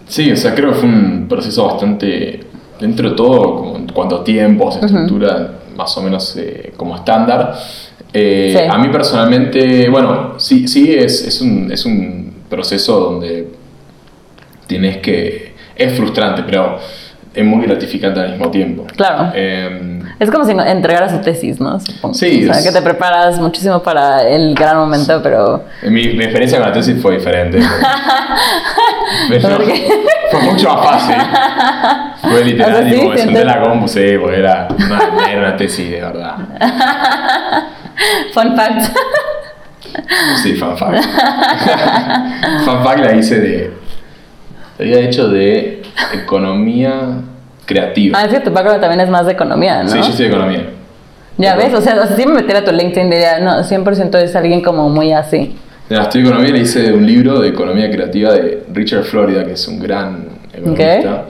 [0.07, 2.41] Sí, o sea, creo que fue un proceso bastante
[2.79, 7.55] dentro de todo, como en cuanto a tiempos, estructura, más o menos eh, como estándar.
[8.12, 8.68] Eh, Sí.
[8.70, 13.49] A mí personalmente, bueno, sí, sí es, es, un, es un proceso donde
[14.66, 15.55] tienes que...
[15.75, 16.79] Es frustrante, pero
[17.35, 18.87] es muy gratificante al mismo tiempo.
[18.97, 19.32] Claro.
[19.35, 21.80] Eh, Es como si entregaras su tesis, ¿no?
[21.80, 22.14] Supongo.
[22.14, 25.64] Sí, O sea, es- que te preparas muchísimo para el gran momento, pero...
[25.82, 27.59] mi, mi experiencia con la tesis fue diferente.
[29.28, 29.87] Pero ¿Por qué?
[30.30, 31.14] fue mucho más fácil.
[32.22, 35.30] Fue literal, O sea, sí, tipo, me senté en la compu, sí, porque era una,
[35.30, 36.37] era una tesis de verdad.
[38.32, 38.82] Fun fact.
[40.43, 41.05] Sí, fan fact.
[42.64, 43.72] fan fact la hice de.
[44.78, 45.74] La había hecho de
[46.12, 46.92] economía
[47.66, 48.18] creativa.
[48.18, 49.88] Ah, es que tu background también es más de economía, ¿no?
[49.88, 50.66] Sí, yo estoy de economía.
[51.36, 54.16] Ya ves, o sea, o sea, si me metiera a tu LinkedIn diría, no, 100%
[54.18, 55.57] es alguien como muy así.
[55.88, 59.53] De la estudio economía le hice un libro de economía creativa de Richard Florida, que
[59.53, 61.24] es un gran economista.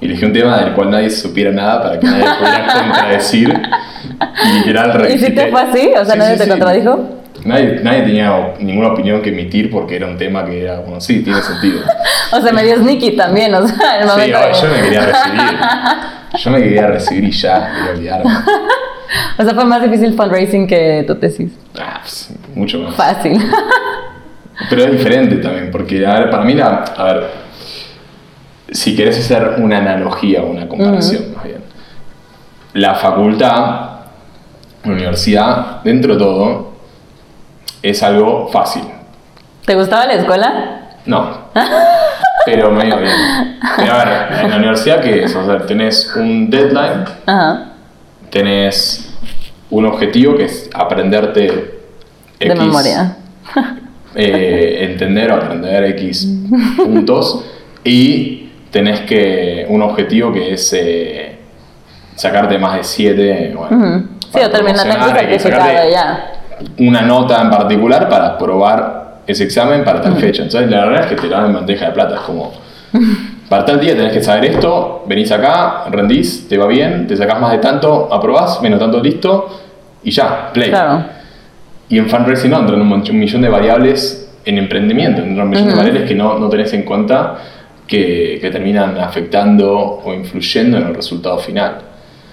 [0.00, 3.60] Y elegí un tema del cual nadie supiera nada para que nadie pudiera contradecir.
[4.44, 5.90] Y literal ¿Y si te fue así?
[5.94, 6.50] O sea, Sí, ¿nadie sí, te sí.
[6.50, 7.19] contradijo?
[7.44, 11.20] Nadie, nadie tenía ninguna opinión que emitir porque era un tema que era, bueno, sí,
[11.22, 11.80] tiene sentido.
[12.32, 14.82] O sea, me dio sneaky también, o sea, en el Sí, momento de- yo me
[14.82, 15.58] quería recibir.
[16.44, 18.30] Yo me quería recibir y ya, quería olvidarme.
[19.38, 21.50] O sea, fue más difícil fundraising que tu tesis.
[21.76, 22.94] Ah, pues, mucho más.
[22.94, 23.36] Fácil.
[24.68, 27.30] Pero es diferente también, porque a ver, para mí, la, a ver,
[28.70, 31.62] si querés hacer una analogía o una comparación, más bien,
[32.74, 33.80] la facultad,
[34.84, 36.69] la universidad, dentro de todo,
[37.82, 38.82] es algo fácil.
[39.64, 40.80] ¿Te gustaba la escuela?
[41.06, 41.38] No.
[42.46, 43.12] Pero me iba bien.
[43.76, 45.34] Pero a ver, en la universidad, ¿qué es?
[45.36, 47.72] O sea, tenés un deadline, Ajá.
[48.30, 49.14] tenés
[49.70, 51.40] un objetivo que es aprenderte
[52.38, 53.16] De X, memoria.
[54.14, 56.26] eh, entender o aprender X
[56.76, 57.44] puntos
[57.84, 61.38] y tenés que un objetivo que es eh,
[62.16, 64.08] sacarte más de 7 bueno, Ujú.
[64.20, 66.32] Sí, para o terminar sacarte ya.
[66.78, 70.42] Una nota en particular para probar ese examen para tal fecha.
[70.42, 72.16] Entonces, la verdad es que te lo dan en bandeja de plata.
[72.16, 72.52] Es como,
[73.48, 77.40] para tal día tenés que saber esto, venís acá, rendís, te va bien, te sacás
[77.40, 79.60] más de tanto, aprobás, menos tanto, listo,
[80.02, 80.70] y ya, play.
[80.70, 81.04] Claro.
[81.88, 85.72] Y en fundraising no, entran un, millón de variables en emprendimiento, entran un millón de
[85.72, 85.78] Ujú.
[85.78, 87.38] variables que no, no tenés en cuenta
[87.86, 91.78] que, que terminan afectando o influyendo en el resultado final.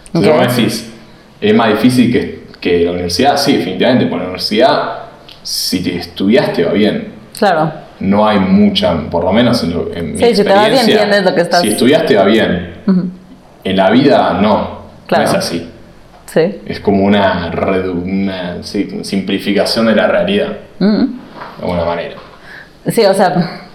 [0.07, 0.37] Entonces, Ok.
[0.37, 0.93] vos decís,
[1.41, 4.93] es más difícil que, que la universidad, sí, definitivamente, por la universidad,
[5.43, 7.13] si te estudiaste va bien.
[7.37, 7.71] Claro.
[7.99, 10.81] No hay mucha, por lo menos en, lo- en mi Sí, si te y experiencia,
[11.03, 12.73] entiendes lo que estás- Si estudiaste va bien.
[13.63, 15.23] En la vida no, Claro.
[15.23, 15.69] no es así.
[16.25, 16.59] Sí.
[16.65, 20.49] Es como una, redu- una sí, simplificación de la realidad,
[20.79, 21.07] de
[21.61, 22.15] alguna manera.
[22.87, 23.66] Sí, o sea,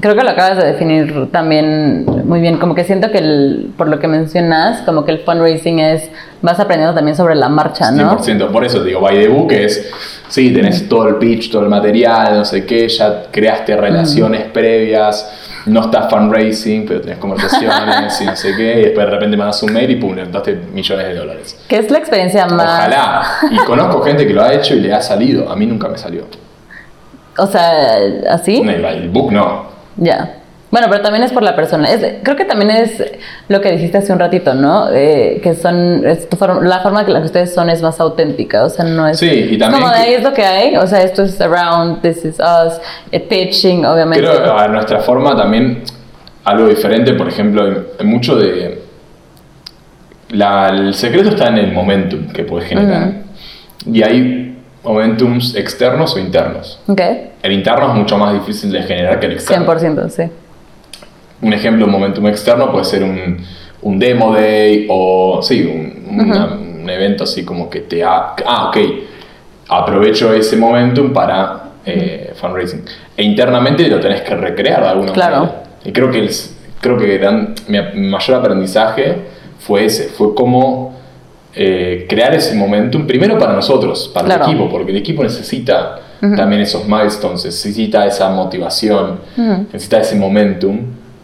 [0.00, 2.58] creo que lo acabas de definir también muy bien.
[2.58, 6.10] Como que siento que el, por lo que mencionas, como que el fundraising es,
[6.42, 8.18] vas aprendiendo también sobre la marcha, ¿no?
[8.18, 8.50] 100%.
[8.50, 9.90] Por eso te digo, by the book es,
[10.28, 15.62] sí, tenés todo el pitch, todo el material, no sé qué, ya creaste relaciones previas,
[15.66, 19.62] no estás fundraising, pero tenés conversaciones y no sé qué, y después de repente mandas
[19.62, 21.58] un mail y pum, levantaste millones de dólares.
[21.68, 22.66] ¿Qué es la experiencia más...
[22.66, 23.22] Ojalá.
[23.50, 25.50] Y conozco gente que lo ha hecho y le ha salido.
[25.50, 26.24] A mí nunca me salió.
[27.38, 27.96] O sea,
[28.30, 28.60] así.
[28.60, 29.75] El the book no.
[29.96, 30.36] Ya.
[30.70, 31.90] Bueno, pero también es por la persona.
[31.90, 33.02] Es, creo que también es
[33.48, 34.88] lo que dijiste hace un ratito, ¿no?
[34.92, 36.26] Eh, que son, es
[36.62, 39.18] la forma que la que ustedes son es más auténtica, o sea, no es...
[39.18, 42.02] Sí, y también como de ahí es lo que hay, o sea, esto es around,
[42.02, 42.74] this is us,
[43.12, 44.26] eh, pitching, obviamente.
[44.26, 45.84] Creo a nuestra forma también
[46.44, 48.82] algo diferente, por ejemplo, hay, hay mucho de...
[50.30, 53.12] la- el secreto está en el momentum que puedes generar.
[53.90, 54.55] Y hay
[54.86, 56.78] momentums externos o internos.
[56.86, 57.00] Ok,
[57.42, 59.66] El interno es mucho más difícil de generar que el externo.
[59.66, 60.22] 100%, sí.
[61.42, 63.38] Un ejemplo, un momentum externo puede ser un,
[63.82, 68.34] un demo day o, sí, un, evento así como que te ha...
[68.46, 68.76] Ah, ok,
[69.68, 72.84] aprovecho ese momentum para eh, fundraising.
[73.16, 75.36] E internamente lo tenés que recrear de alguna Claro.
[75.40, 75.62] manera.
[75.84, 76.30] Y creo que, el,
[76.80, 79.16] creo que gran- mi mayor aprendizaje
[79.58, 80.95] fue ese, fue cómo
[81.56, 84.44] eh, crear ese momentum, primero para nosotros, para Claro.
[84.44, 86.00] el equipo, porque el equipo necesita
[86.36, 89.20] también esos milestones, necesita esa motivación,
[89.72, 90.80] necesita ese momentum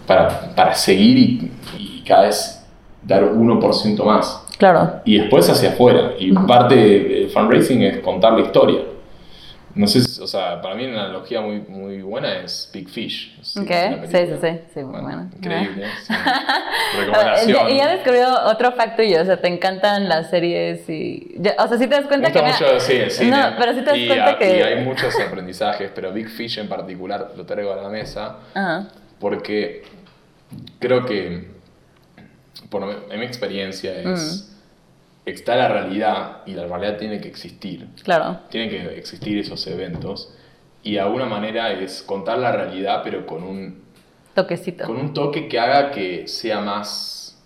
[0.07, 2.62] para, para seguir y, y cada vez
[3.03, 4.39] dar 1% más.
[4.59, 5.01] Claro.
[5.05, 6.12] Y después hacia afuera.
[6.18, 8.78] Y parte del fundraising es contar la historia.
[9.75, 13.39] No sé, o sea, para mí una analogía muy, muy buena es Big Fish.
[13.43, 13.70] Sí, Ok,
[14.07, 15.31] sí, sí, sí, sí, muy buena.
[15.35, 15.87] Increíble.
[16.07, 16.12] sí.
[16.99, 17.70] Recomendación.
[17.70, 21.35] y ya descubrió otro fact tuyo, o sea, te encantan las series y...
[21.39, 22.53] ya- o sea, sí te das Me cuenta gusta que...
[22.64, 23.31] mucho sí, cine.
[23.31, 24.59] No, pero sí te das y, cuenta a- que...
[24.59, 28.37] y hay muchos aprendizajes, pero Big Fish en particular lo traigo a la mesa
[29.18, 29.85] porque
[30.79, 31.51] creo que
[32.68, 34.52] por mi- en mi experiencia, es.
[35.25, 37.87] Está la realidad y la realidad tiene que existir.
[38.03, 38.41] Claro.
[38.51, 40.35] Tienen que existir esos eventos.
[40.83, 43.83] Y de alguna manera es contar la realidad, pero con un,
[44.35, 44.85] Toquecito.
[44.87, 47.41] con un toque que haga que sea más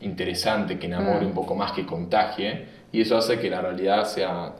[0.00, 1.28] interesante, que enamore Mm.
[1.28, 2.66] un poco más, que contagie.
[2.92, 4.52] Y eso hace que la realidad sea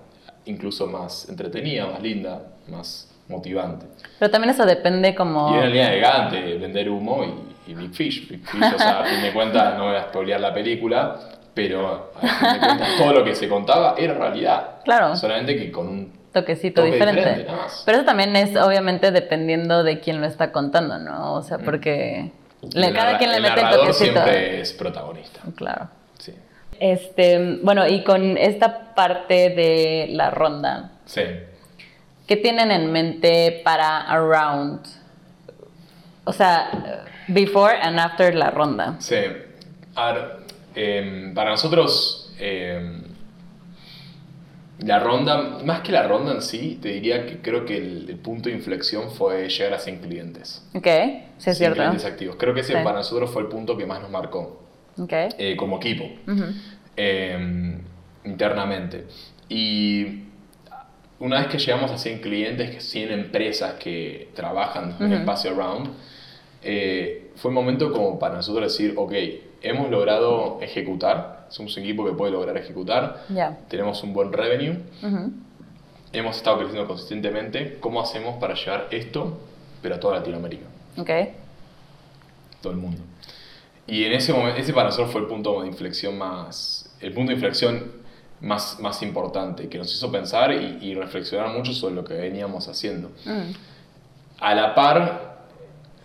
[0.47, 3.87] incluso más entretenida, más linda, más motivante.
[4.19, 5.51] Pero también eso depende como...
[5.55, 7.25] Y una línea elegante, vender humo
[7.67, 8.29] y, y Big Fish.
[8.29, 11.21] Big Fish, o sea, a fin de cuentas, no voy a spoilear la película,
[11.57, 14.77] pero a fin de cuentas todo lo que se contaba era realidad.
[14.85, 15.17] Claro.
[15.17, 17.21] Solamente que con un toquecito toque diferente.
[17.23, 17.83] diferente, nada más.
[17.87, 21.33] Pero eso también es obviamente dependiendo de quién lo está contando, ¿no?
[21.33, 22.31] O sea, porque
[22.75, 24.13] le- el cada quien le el mete el toquecito.
[24.13, 25.41] siempre es protagonista.
[25.57, 25.89] Claro.
[26.19, 26.35] Sí.
[26.79, 31.23] Este, bueno, y con esta parte de la ronda, Sí.
[32.27, 34.81] ¿qué tienen en mente para Around?
[36.25, 38.97] O sea, before and after la ronda.
[38.99, 39.17] Sí.
[40.77, 43.03] Em, para nosotros, em,
[44.81, 48.17] la ronda, más que la ronda en sí, te diría que creo que el, el
[48.19, 50.63] punto de inflexión fue llegar a 100 clientes.
[50.75, 50.85] ¿Ok?
[50.85, 51.77] Sí, es 100 cierto.
[51.79, 52.37] clientes activos.
[52.37, 52.79] Creo que ese Sí.
[52.85, 54.63] para nosotros fue el punto que más nos marcó
[54.99, 55.13] Ok.
[55.13, 56.05] eh, como equipo,
[56.97, 57.81] em,
[58.25, 59.07] internamente.
[59.49, 60.25] Y
[61.21, 65.21] una vez que llegamos a 100 clientes, que 100 empresas que trabajan en el Ujú.
[65.21, 65.89] espacio Around,
[66.63, 69.13] eh, fue un momento como para nosotros decir, ok,
[69.63, 73.59] hemos logrado ejecutar, somos un equipo que puede lograr ejecutar, Ya.
[73.69, 75.33] tenemos un buen revenue, Ujú.
[76.13, 79.39] hemos estado creciendo consistentemente, ¿cómo hacemos para llevar esto,
[79.83, 80.67] pero a toda Latinoamérica?
[80.99, 81.11] Ok.
[82.63, 82.99] todo el mundo.
[83.87, 87.29] Y en ese momento, ese para nosotros fue el punto de inflexión más, el punto
[87.31, 87.93] de inflexión
[88.41, 92.67] más, más importante, que nos hizo pensar y, y reflexionar mucho sobre lo que veníamos
[92.69, 93.11] haciendo.
[93.25, 93.53] Mm,
[94.41, 95.36] A la par,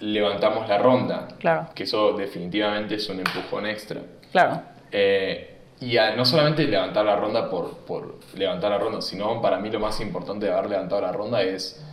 [0.01, 1.69] levantamos la ronda, Claro.
[1.73, 4.01] que eso definitivamente es un empujón extra.
[4.31, 4.61] Claro.
[4.91, 5.47] Eh,
[5.79, 9.69] y a- no solamente levantar la ronda por, por levantar la ronda, sino para mí
[9.69, 11.83] lo más importante de haber levantado la ronda es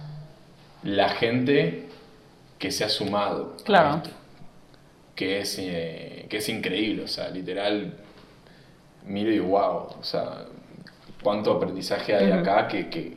[0.83, 1.89] la gente
[2.59, 3.57] que se ha sumado.
[3.61, 3.97] a Claro.
[3.99, 4.11] esto,
[5.15, 7.95] que, es, eh, que es increíble, o sea, literal,
[9.05, 10.45] miro y wow, o sea,
[11.23, 13.17] cuánto aprendizaje hay acá que, que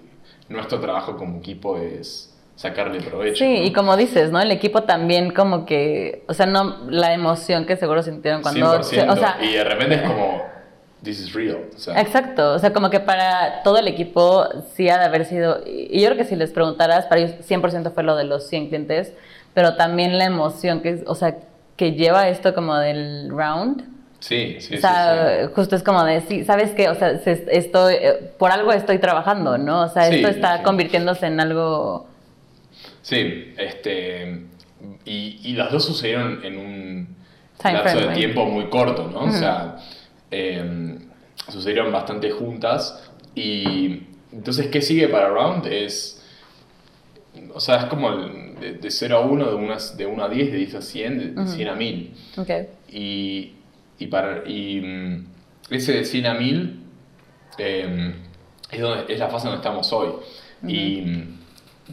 [0.50, 2.31] nuestro trabajo como equipo es
[2.62, 3.44] sacarle provecho.
[3.44, 3.66] Sí, ¿no?
[3.66, 4.40] y como dices, ¿no?
[4.40, 8.84] El equipo también como que, o sea, no la emoción que seguro sintieron cuando, 100%,
[8.84, 10.44] se- o sea, y de repente es como,
[11.04, 11.58] this is real.
[11.76, 15.26] O sea, exacto, o sea, como que para todo el equipo sí ha de haber
[15.26, 18.48] sido, y yo creo que si les preguntaras, para ellos 100% fue lo de los
[18.48, 19.14] 100 clientes,
[19.54, 21.38] pero también la emoción que, o sea,
[21.76, 23.90] que lleva esto como del round,
[24.20, 25.52] Sí, sí, o sí, sea, sí.
[25.56, 26.90] justo es como de, sí, ¿sabes qué?
[26.90, 29.82] O sea, se- estoy, eh, por algo estoy trabajando, ¿no?
[29.86, 30.64] O sea, Sí, esto está sí.
[30.64, 32.06] convirtiéndose en algo...
[33.02, 34.44] Sí, este,
[35.06, 37.08] y, y las dos sucedieron en un
[37.60, 39.22] Time lapso frame, de tiempo muy corto, ¿no?
[39.26, 39.78] O sea,
[40.30, 41.00] em,
[41.50, 45.66] sucedieron bastante juntas y entonces, ¿qué sigue para Round?
[45.68, 46.24] Es,
[47.54, 50.30] o sea, es como el- de, de 0 a 1, de, unas, de 1 a
[50.30, 51.52] 10, de 10 a 100, de, de Ujú.
[51.52, 52.14] 100 a 1000.
[52.38, 52.50] Ok,
[52.92, 53.54] Y,
[54.00, 55.26] y, para, y mm,
[55.72, 56.80] ese de 100 a 1000
[57.58, 58.14] eh,
[58.72, 60.10] es, donde, es la fase donde estamos hoy.
[60.68, 61.40] Y mm,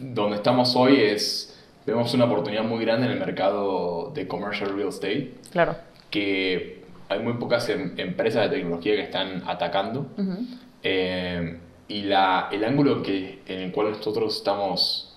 [0.01, 4.89] donde estamos hoy es, vemos una oportunidad muy grande en el mercado de commercial real
[4.89, 5.75] estate, claro.
[6.09, 10.07] que hay muy pocas em- empresas de tecnología que están atacando.
[10.17, 10.37] Ujú.
[10.83, 15.15] Eh, y la, el ángulo que, en el cual nosotros estamos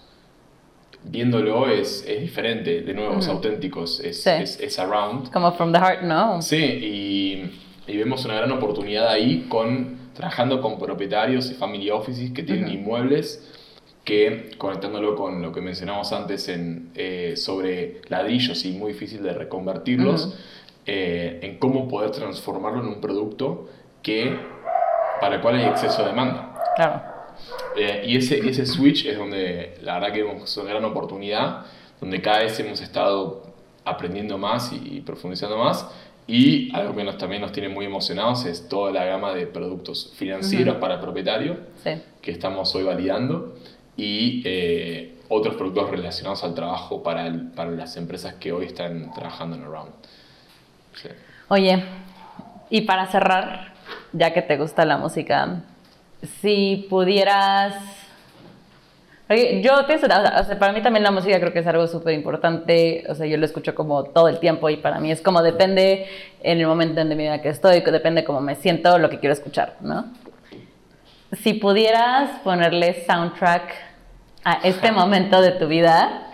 [1.05, 3.37] viéndolo es, es diferente, de nuevo, es Ujú.
[3.37, 4.31] auténtico, es, es, Sí.
[4.31, 5.31] es- es around.
[5.33, 6.41] Como from the heart, ¿no?
[6.41, 7.61] Sí, y,
[7.93, 12.65] y vemos una gran oportunidad ahí con trabajando con propietarios y family offices que tienen
[12.67, 12.75] Ujú.
[12.75, 13.49] inmuebles
[14.05, 19.33] que conectándolo con lo que mencionamos antes en, eh, sobre ladrillos y muy difícil de
[19.33, 20.35] reconvertirlos, Ujú.
[20.87, 23.69] eh, en cómo poder transformarlo en un producto
[24.03, 24.37] que
[25.21, 26.53] para el cual hay exceso de demanda.
[26.75, 27.03] Claro.
[27.77, 31.67] Eh, y ese, ese switch es donde la verdad que vemos una gran oportunidad,
[32.01, 33.45] donde cada vez hemos estado
[33.85, 35.89] aprendiendo más y, y profundizando más.
[36.27, 40.13] Y algo que nos, también nos tiene muy emocionados es toda la gama de productos
[40.17, 40.81] financieros Ujú.
[40.81, 41.91] para el propietario Sí.
[42.21, 43.55] que estamos hoy validando
[43.97, 49.13] y eh, otros productos relacionados al trabajo para, el- para las empresas que hoy están
[49.13, 49.93] trabajando en Around.
[50.95, 51.09] Sí.
[51.49, 51.83] Oye,
[52.71, 53.73] y para cerrar,
[54.13, 55.63] ya que te gusta la música,
[56.41, 57.75] si pudieras...
[59.63, 63.05] Yo pienso, o sea, para mí también la música creo que es algo súper importante,
[63.09, 66.07] o sea, yo lo escucho como todo el tiempo y para mí es como depende
[66.43, 69.33] en el momento en mi vida que estoy, depende cómo me siento, lo que quiero
[69.33, 70.05] escuchar, ¿no?
[71.41, 73.75] Si pudieras ponerle soundtrack
[74.45, 76.29] a este momento de tu vida,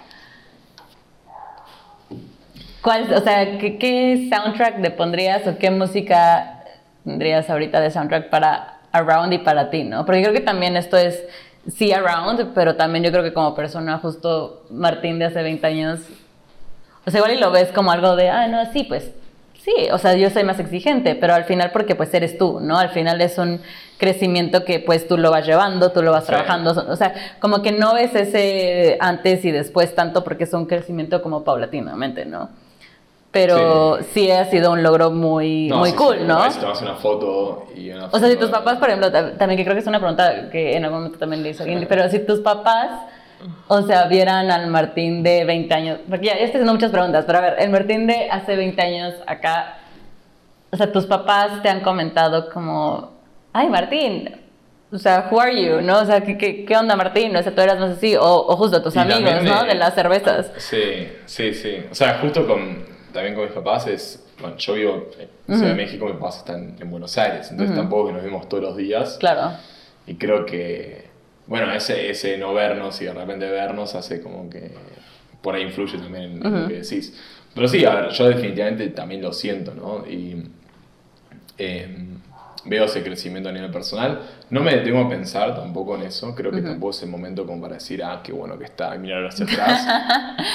[2.82, 6.62] ¿Cuál, o sea, ¿qué, ¿qué soundtrack le pondrías o qué música
[7.04, 10.06] tendrías ahorita de soundtrack para Around y para ti, ¿no?
[10.06, 11.22] Porque creo que también esto es
[11.66, 16.00] sí Around, pero también yo creo que como persona, justo Martín de hace 20 años,
[17.04, 19.10] o sea, igual y lo ves como algo de, ah, no, sí, pues
[19.68, 22.78] sí, o sea, yo soy más exigente, pero al final porque pues eres tú, ¿no?
[22.78, 23.60] Al final es un
[23.98, 27.72] crecimiento que pues tú lo vas llevando, tú lo vas trabajando, o sea, como que
[27.72, 32.48] no es ese antes y después tanto porque es un crecimiento como paulatinamente, ¿no?
[33.30, 36.50] Pero sí, ha sido un logro muy, muy cool, ¿no?
[36.50, 39.64] Si tomas una foto y una O sea, si tus papás, por ejemplo, también que
[39.64, 42.20] creo que es una pregunta que en algún momento también le hizo alguien, pero si
[42.20, 42.90] tus papás,
[43.68, 47.24] o sea, vieran al Martín de 20 años, porque ya, ya estoy haciendo muchas preguntas,
[47.26, 49.78] pero a ver, el Martín de hace 20 años acá,
[50.70, 53.12] o sea, tus papás te han comentado como,
[53.52, 54.36] ay, Martín,
[54.90, 56.00] o sea, who are you, ¿no?
[56.00, 57.36] O sea, ¿qué, qué, qué onda, Martín?
[57.36, 59.64] O sea, tú eras más así, o, o justo tus amigos, ¿no?
[59.64, 60.50] De las cervezas.
[60.56, 61.84] Sí, sí, sí.
[61.90, 65.08] O sea, justo con también con mis papás es, bueno, yo vivo
[65.46, 68.48] en Ciudad de México, mis papás están en Buenos Aires, entonces tampoco que nos vemos
[68.48, 69.16] todos los días.
[69.18, 69.56] Claro.
[70.06, 71.07] Y creo que,
[71.48, 74.70] bueno, ese, ese no vernos y de repente vernos hace como que
[75.42, 77.18] por ahí influye también en lo que decís.
[77.54, 80.06] Pero sí, a ver, yo definitivamente también lo siento, ¿no?
[80.06, 80.44] Y
[81.56, 81.88] eh,
[82.66, 84.20] veo ese crecimiento a nivel personal.
[84.50, 86.34] No me detengo a pensar tampoco en eso.
[86.34, 88.98] Creo que tampoco es el momento como para decir, ah, qué bueno que está, y
[88.98, 89.86] mirar hacia atrás.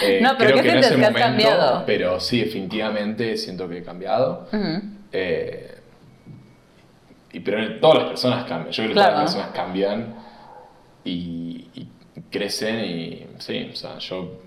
[0.05, 1.83] Eh, no, pero creo que no es el momento, cambiado?
[1.85, 4.47] pero sí, definitivamente siento que he cambiado.
[5.11, 5.77] Eh,
[7.31, 8.71] y, pero todas las personas cambian.
[8.71, 10.22] Yo creo que todas las personas cambian
[11.03, 11.87] y, y,
[12.29, 14.39] crecen y sí, o sea, yo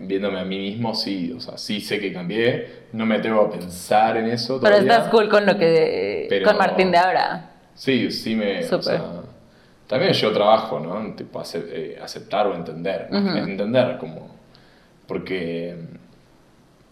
[0.00, 3.50] viéndome a mí mismo, sí, o sea, sí sé que cambié, no me atrevo a
[3.50, 4.60] pensar en eso.
[4.60, 6.42] Pero estás cool con lo que.
[6.44, 7.50] con Martín de ahora.
[7.74, 8.64] Sí, sí me.
[8.64, 9.22] O sea,
[9.86, 11.14] también yo trabajo, ¿no?
[11.14, 13.08] Tipo, eh, aceptar o entender.
[13.10, 14.36] Entender, como.
[15.06, 15.76] Porque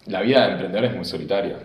[0.06, 1.58] la vida de emprendedor es muy solitaria.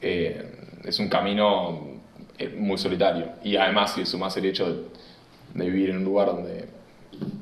[0.00, 0.50] Eh,
[0.84, 2.00] es un camino
[2.38, 3.28] eh, muy solitario.
[3.44, 4.80] Y además, si sumas el hecho de
[5.54, 6.68] vivir en un lugar donde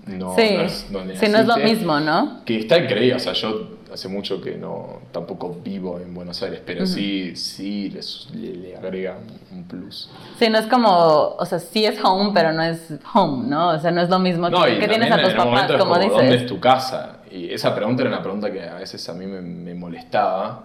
[0.06, 0.54] no, sí.
[0.54, 1.00] no es, no
[1.38, 2.42] es lo mismo, ¿no?
[2.44, 6.61] Que está increíble, o sea, yo hace mucho que no tampoco vivo en Buenos Aires,
[6.64, 7.90] pero sí, sí
[8.34, 9.18] le, agrega
[9.52, 10.11] un, plus.
[10.38, 13.70] Sí, no es como, o sea, sí es home, pero no es home, ¿no?
[13.70, 16.12] O sea, no es lo mismo que, tienes a tus papás, como, dices.
[16.12, 17.18] ¿Dónde es tu casa?
[17.30, 20.62] Y esa pregunta era una pregunta que a veces a mí me, molestaba.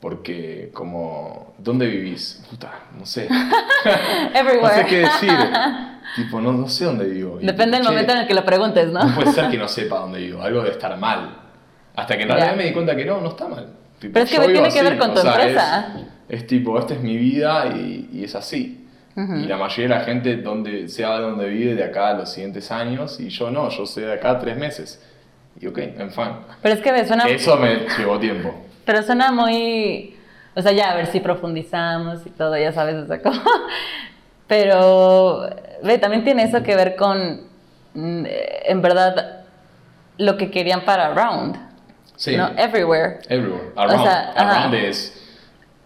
[0.00, 2.44] Porque como, ¿dónde vivís?
[2.48, 3.28] Puta, no sé.
[4.34, 4.62] Everywhere.
[4.62, 5.30] no sé qué decir.
[6.16, 7.38] Tipo, no, no sé dónde vivo.
[7.40, 9.04] Depende del momento en el que lo preguntes, ¿no?
[9.04, 11.36] No puede ser que no sepa dónde vivo, algo debe estar mal.
[11.94, 13.68] Hasta que en realidad me di cuenta que no, no está mal.
[14.00, 15.94] Pero es que tiene que ver con tu empresa.
[16.28, 18.86] Es, tipo, esta es mi vida y, y es así.
[19.16, 22.70] Y la mayoría de la gente donde, sabe dónde vive de acá a los siguientes
[22.70, 25.04] años y yo no, yo sé de acá tres meses.
[25.60, 26.42] Y ok, en fan.
[26.62, 27.24] Pero es que suena...
[27.24, 28.54] Eso me llevó tiempo.
[28.84, 30.14] Pero suena muy...
[30.54, 33.40] O sea, ya a ver si profundizamos y todo, ya sabes, o sea, como...
[34.48, 35.48] Pero
[35.82, 37.42] ve, también tiene eso que ver con,
[37.94, 38.24] mm,
[38.64, 39.42] en verdad,
[40.16, 41.56] lo que querían para Around.
[42.16, 42.36] Sí.
[42.36, 42.50] ¿no?
[42.56, 43.20] Everywhere.
[43.28, 43.72] Everywhere.
[43.76, 45.14] Around, o sea, around es...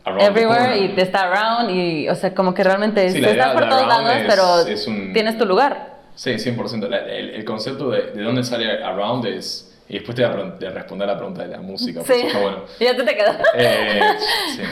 [0.04, 3.86] Everywhere y te está around y, o sea, como que realmente sí, estás por todos
[3.86, 4.64] lados, pero
[5.12, 5.98] tienes tu lugar.
[6.16, 6.86] Sí, 100%.
[6.86, 9.71] El, el concepto de, de dónde sale around es...
[9.88, 10.32] Y después te voy
[10.66, 12.02] a responder a la pregunta de la música.
[12.04, 12.64] Sí, bueno.
[12.80, 13.32] ya te, te quedó.
[13.54, 14.00] Eh,
[14.56, 14.62] sí.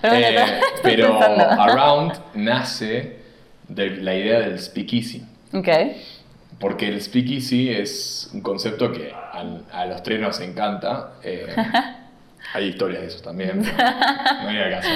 [0.00, 3.18] pero, eh, pero Around nace
[3.68, 5.24] de la idea del speakeasy.
[5.52, 5.68] Ok.
[6.58, 11.14] Porque el speakeasy es un concepto que a, los tres nos encanta.
[11.22, 11.46] Eh,
[12.54, 14.88] hay historias de eso también, no viene caso.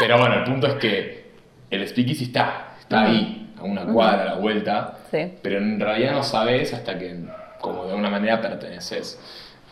[0.00, 1.26] Pero bueno, el punto es que
[1.70, 5.32] el speakeasy está, está ahí, a una cuadra, a la vuelta, sí.
[5.42, 7.16] pero en realidad no sabes hasta que,
[7.60, 9.18] como de una manera, perteneces.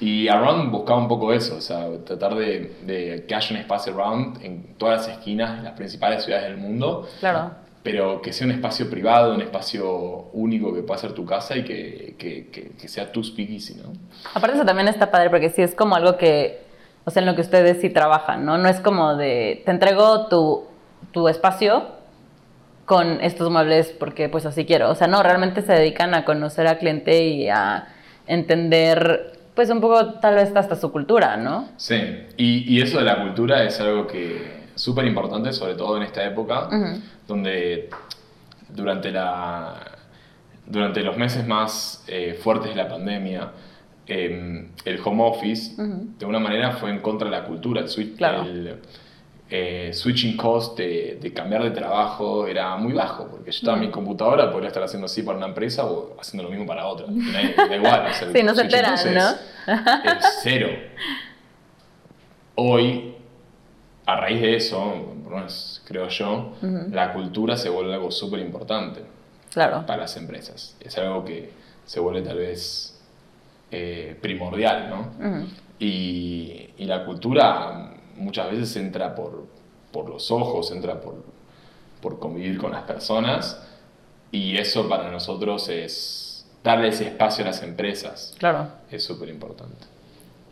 [0.01, 3.95] Y Around buscaba un poco eso, o sea, tratar de, de que haya un espacio
[3.95, 7.09] Around en todas las esquinas, en las principales ciudades del mundo.
[7.21, 11.55] Claro pero que sea un espacio privado, un espacio único que pueda ser tu casa
[11.55, 13.93] y que, que, que, sea tu speakeasy, ¿no?
[14.33, 16.63] Aparte eso también está padre porque sí es como algo que,
[17.05, 18.57] o sea, en lo que ustedes sí trabajan, ¿no?
[18.57, 20.65] No es como de, te entrego tu,
[21.13, 21.85] tu espacio
[22.85, 26.67] con estos muebles porque pues así quiero, o sea, no, realmente se dedican a conocer
[26.67, 27.89] al cliente y a
[28.27, 31.69] entender pues un poco tal vez hasta su cultura, ¿no?
[31.77, 31.95] Sí,
[32.37, 36.25] y, y eso de la cultura es algo que súper importante, sobre todo en esta
[36.25, 36.69] época,
[37.27, 37.89] donde
[38.69, 39.77] durante, la,
[40.67, 43.53] durante los meses más eh, fuertes de la pandemia,
[44.07, 47.83] em, el home office, de una manera, fue en contra de la cultura.
[47.83, 48.77] El, switch, el
[49.57, 53.91] eh, switching cost de, cambiar de trabajo era muy bajo, porque yo estaba en mi
[53.93, 57.07] computadora, podría estar haciendo así para una empresa o haciendo lo mismo para otra.
[57.09, 58.09] Da igual.
[58.33, 59.31] sí, no se enteran, ¿no?
[60.11, 60.69] es cero.
[62.57, 63.15] Hoy,
[64.07, 65.15] a raíz de eso,
[65.87, 66.55] creo yo,
[66.91, 69.03] la cultura se vuelve algo súper importante
[69.53, 69.87] Claro.
[69.87, 70.77] para las empresas.
[70.81, 71.51] Es algo que
[71.85, 73.01] se vuelve tal vez
[73.71, 75.47] eh, primordial, ¿no?
[75.79, 79.47] Y la cultura muchas veces entra por,
[79.93, 81.25] por los ojos, entra por,
[82.01, 83.61] por convivir con las personas
[84.31, 88.35] y eso para nosotros es darle ese espacio a las empresas.
[88.39, 88.69] Claro.
[88.91, 89.87] Es súper importante.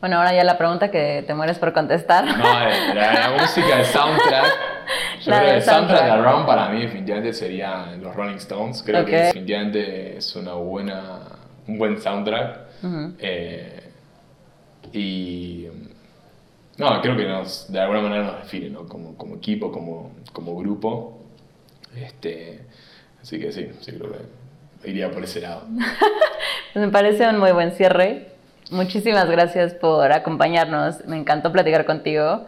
[0.00, 2.24] Bueno, ahora ya la pregunta que te mueres por contestar.
[2.26, 4.46] No, eh, la, la música, el soundtrack.
[5.24, 6.10] Yo La creo el soundtrack de.
[6.10, 8.82] Around para mí definitivamente sería los Rolling Stones.
[8.82, 9.06] Creo Ok.
[9.06, 11.20] que definitivamente es una buena,
[11.68, 12.58] un buen soundtrack.
[12.82, 13.14] Ujú.
[13.20, 13.90] Eh,
[14.92, 15.66] y
[16.78, 18.86] no, creo que nos, de alguna manera nos define, ¿no?
[18.86, 21.18] Como, como equipo, como, como grupo.
[21.94, 22.60] Este,
[23.20, 25.66] así que sí, sí creo que iría por ese lado.
[26.74, 28.28] Me parece un muy buen cierre.
[28.70, 31.04] Muchísimas gracias por acompañarnos.
[31.06, 32.46] Me encantó platicar contigo.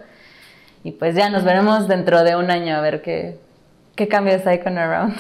[0.83, 3.39] Y pues ya nos veremos dentro de un año a ver qué,
[3.95, 5.17] qué cambios hay con Around.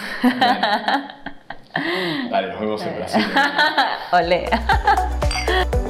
[2.30, 3.24] Dale, nos vemos en Brasil.
[4.12, 4.44] Ole.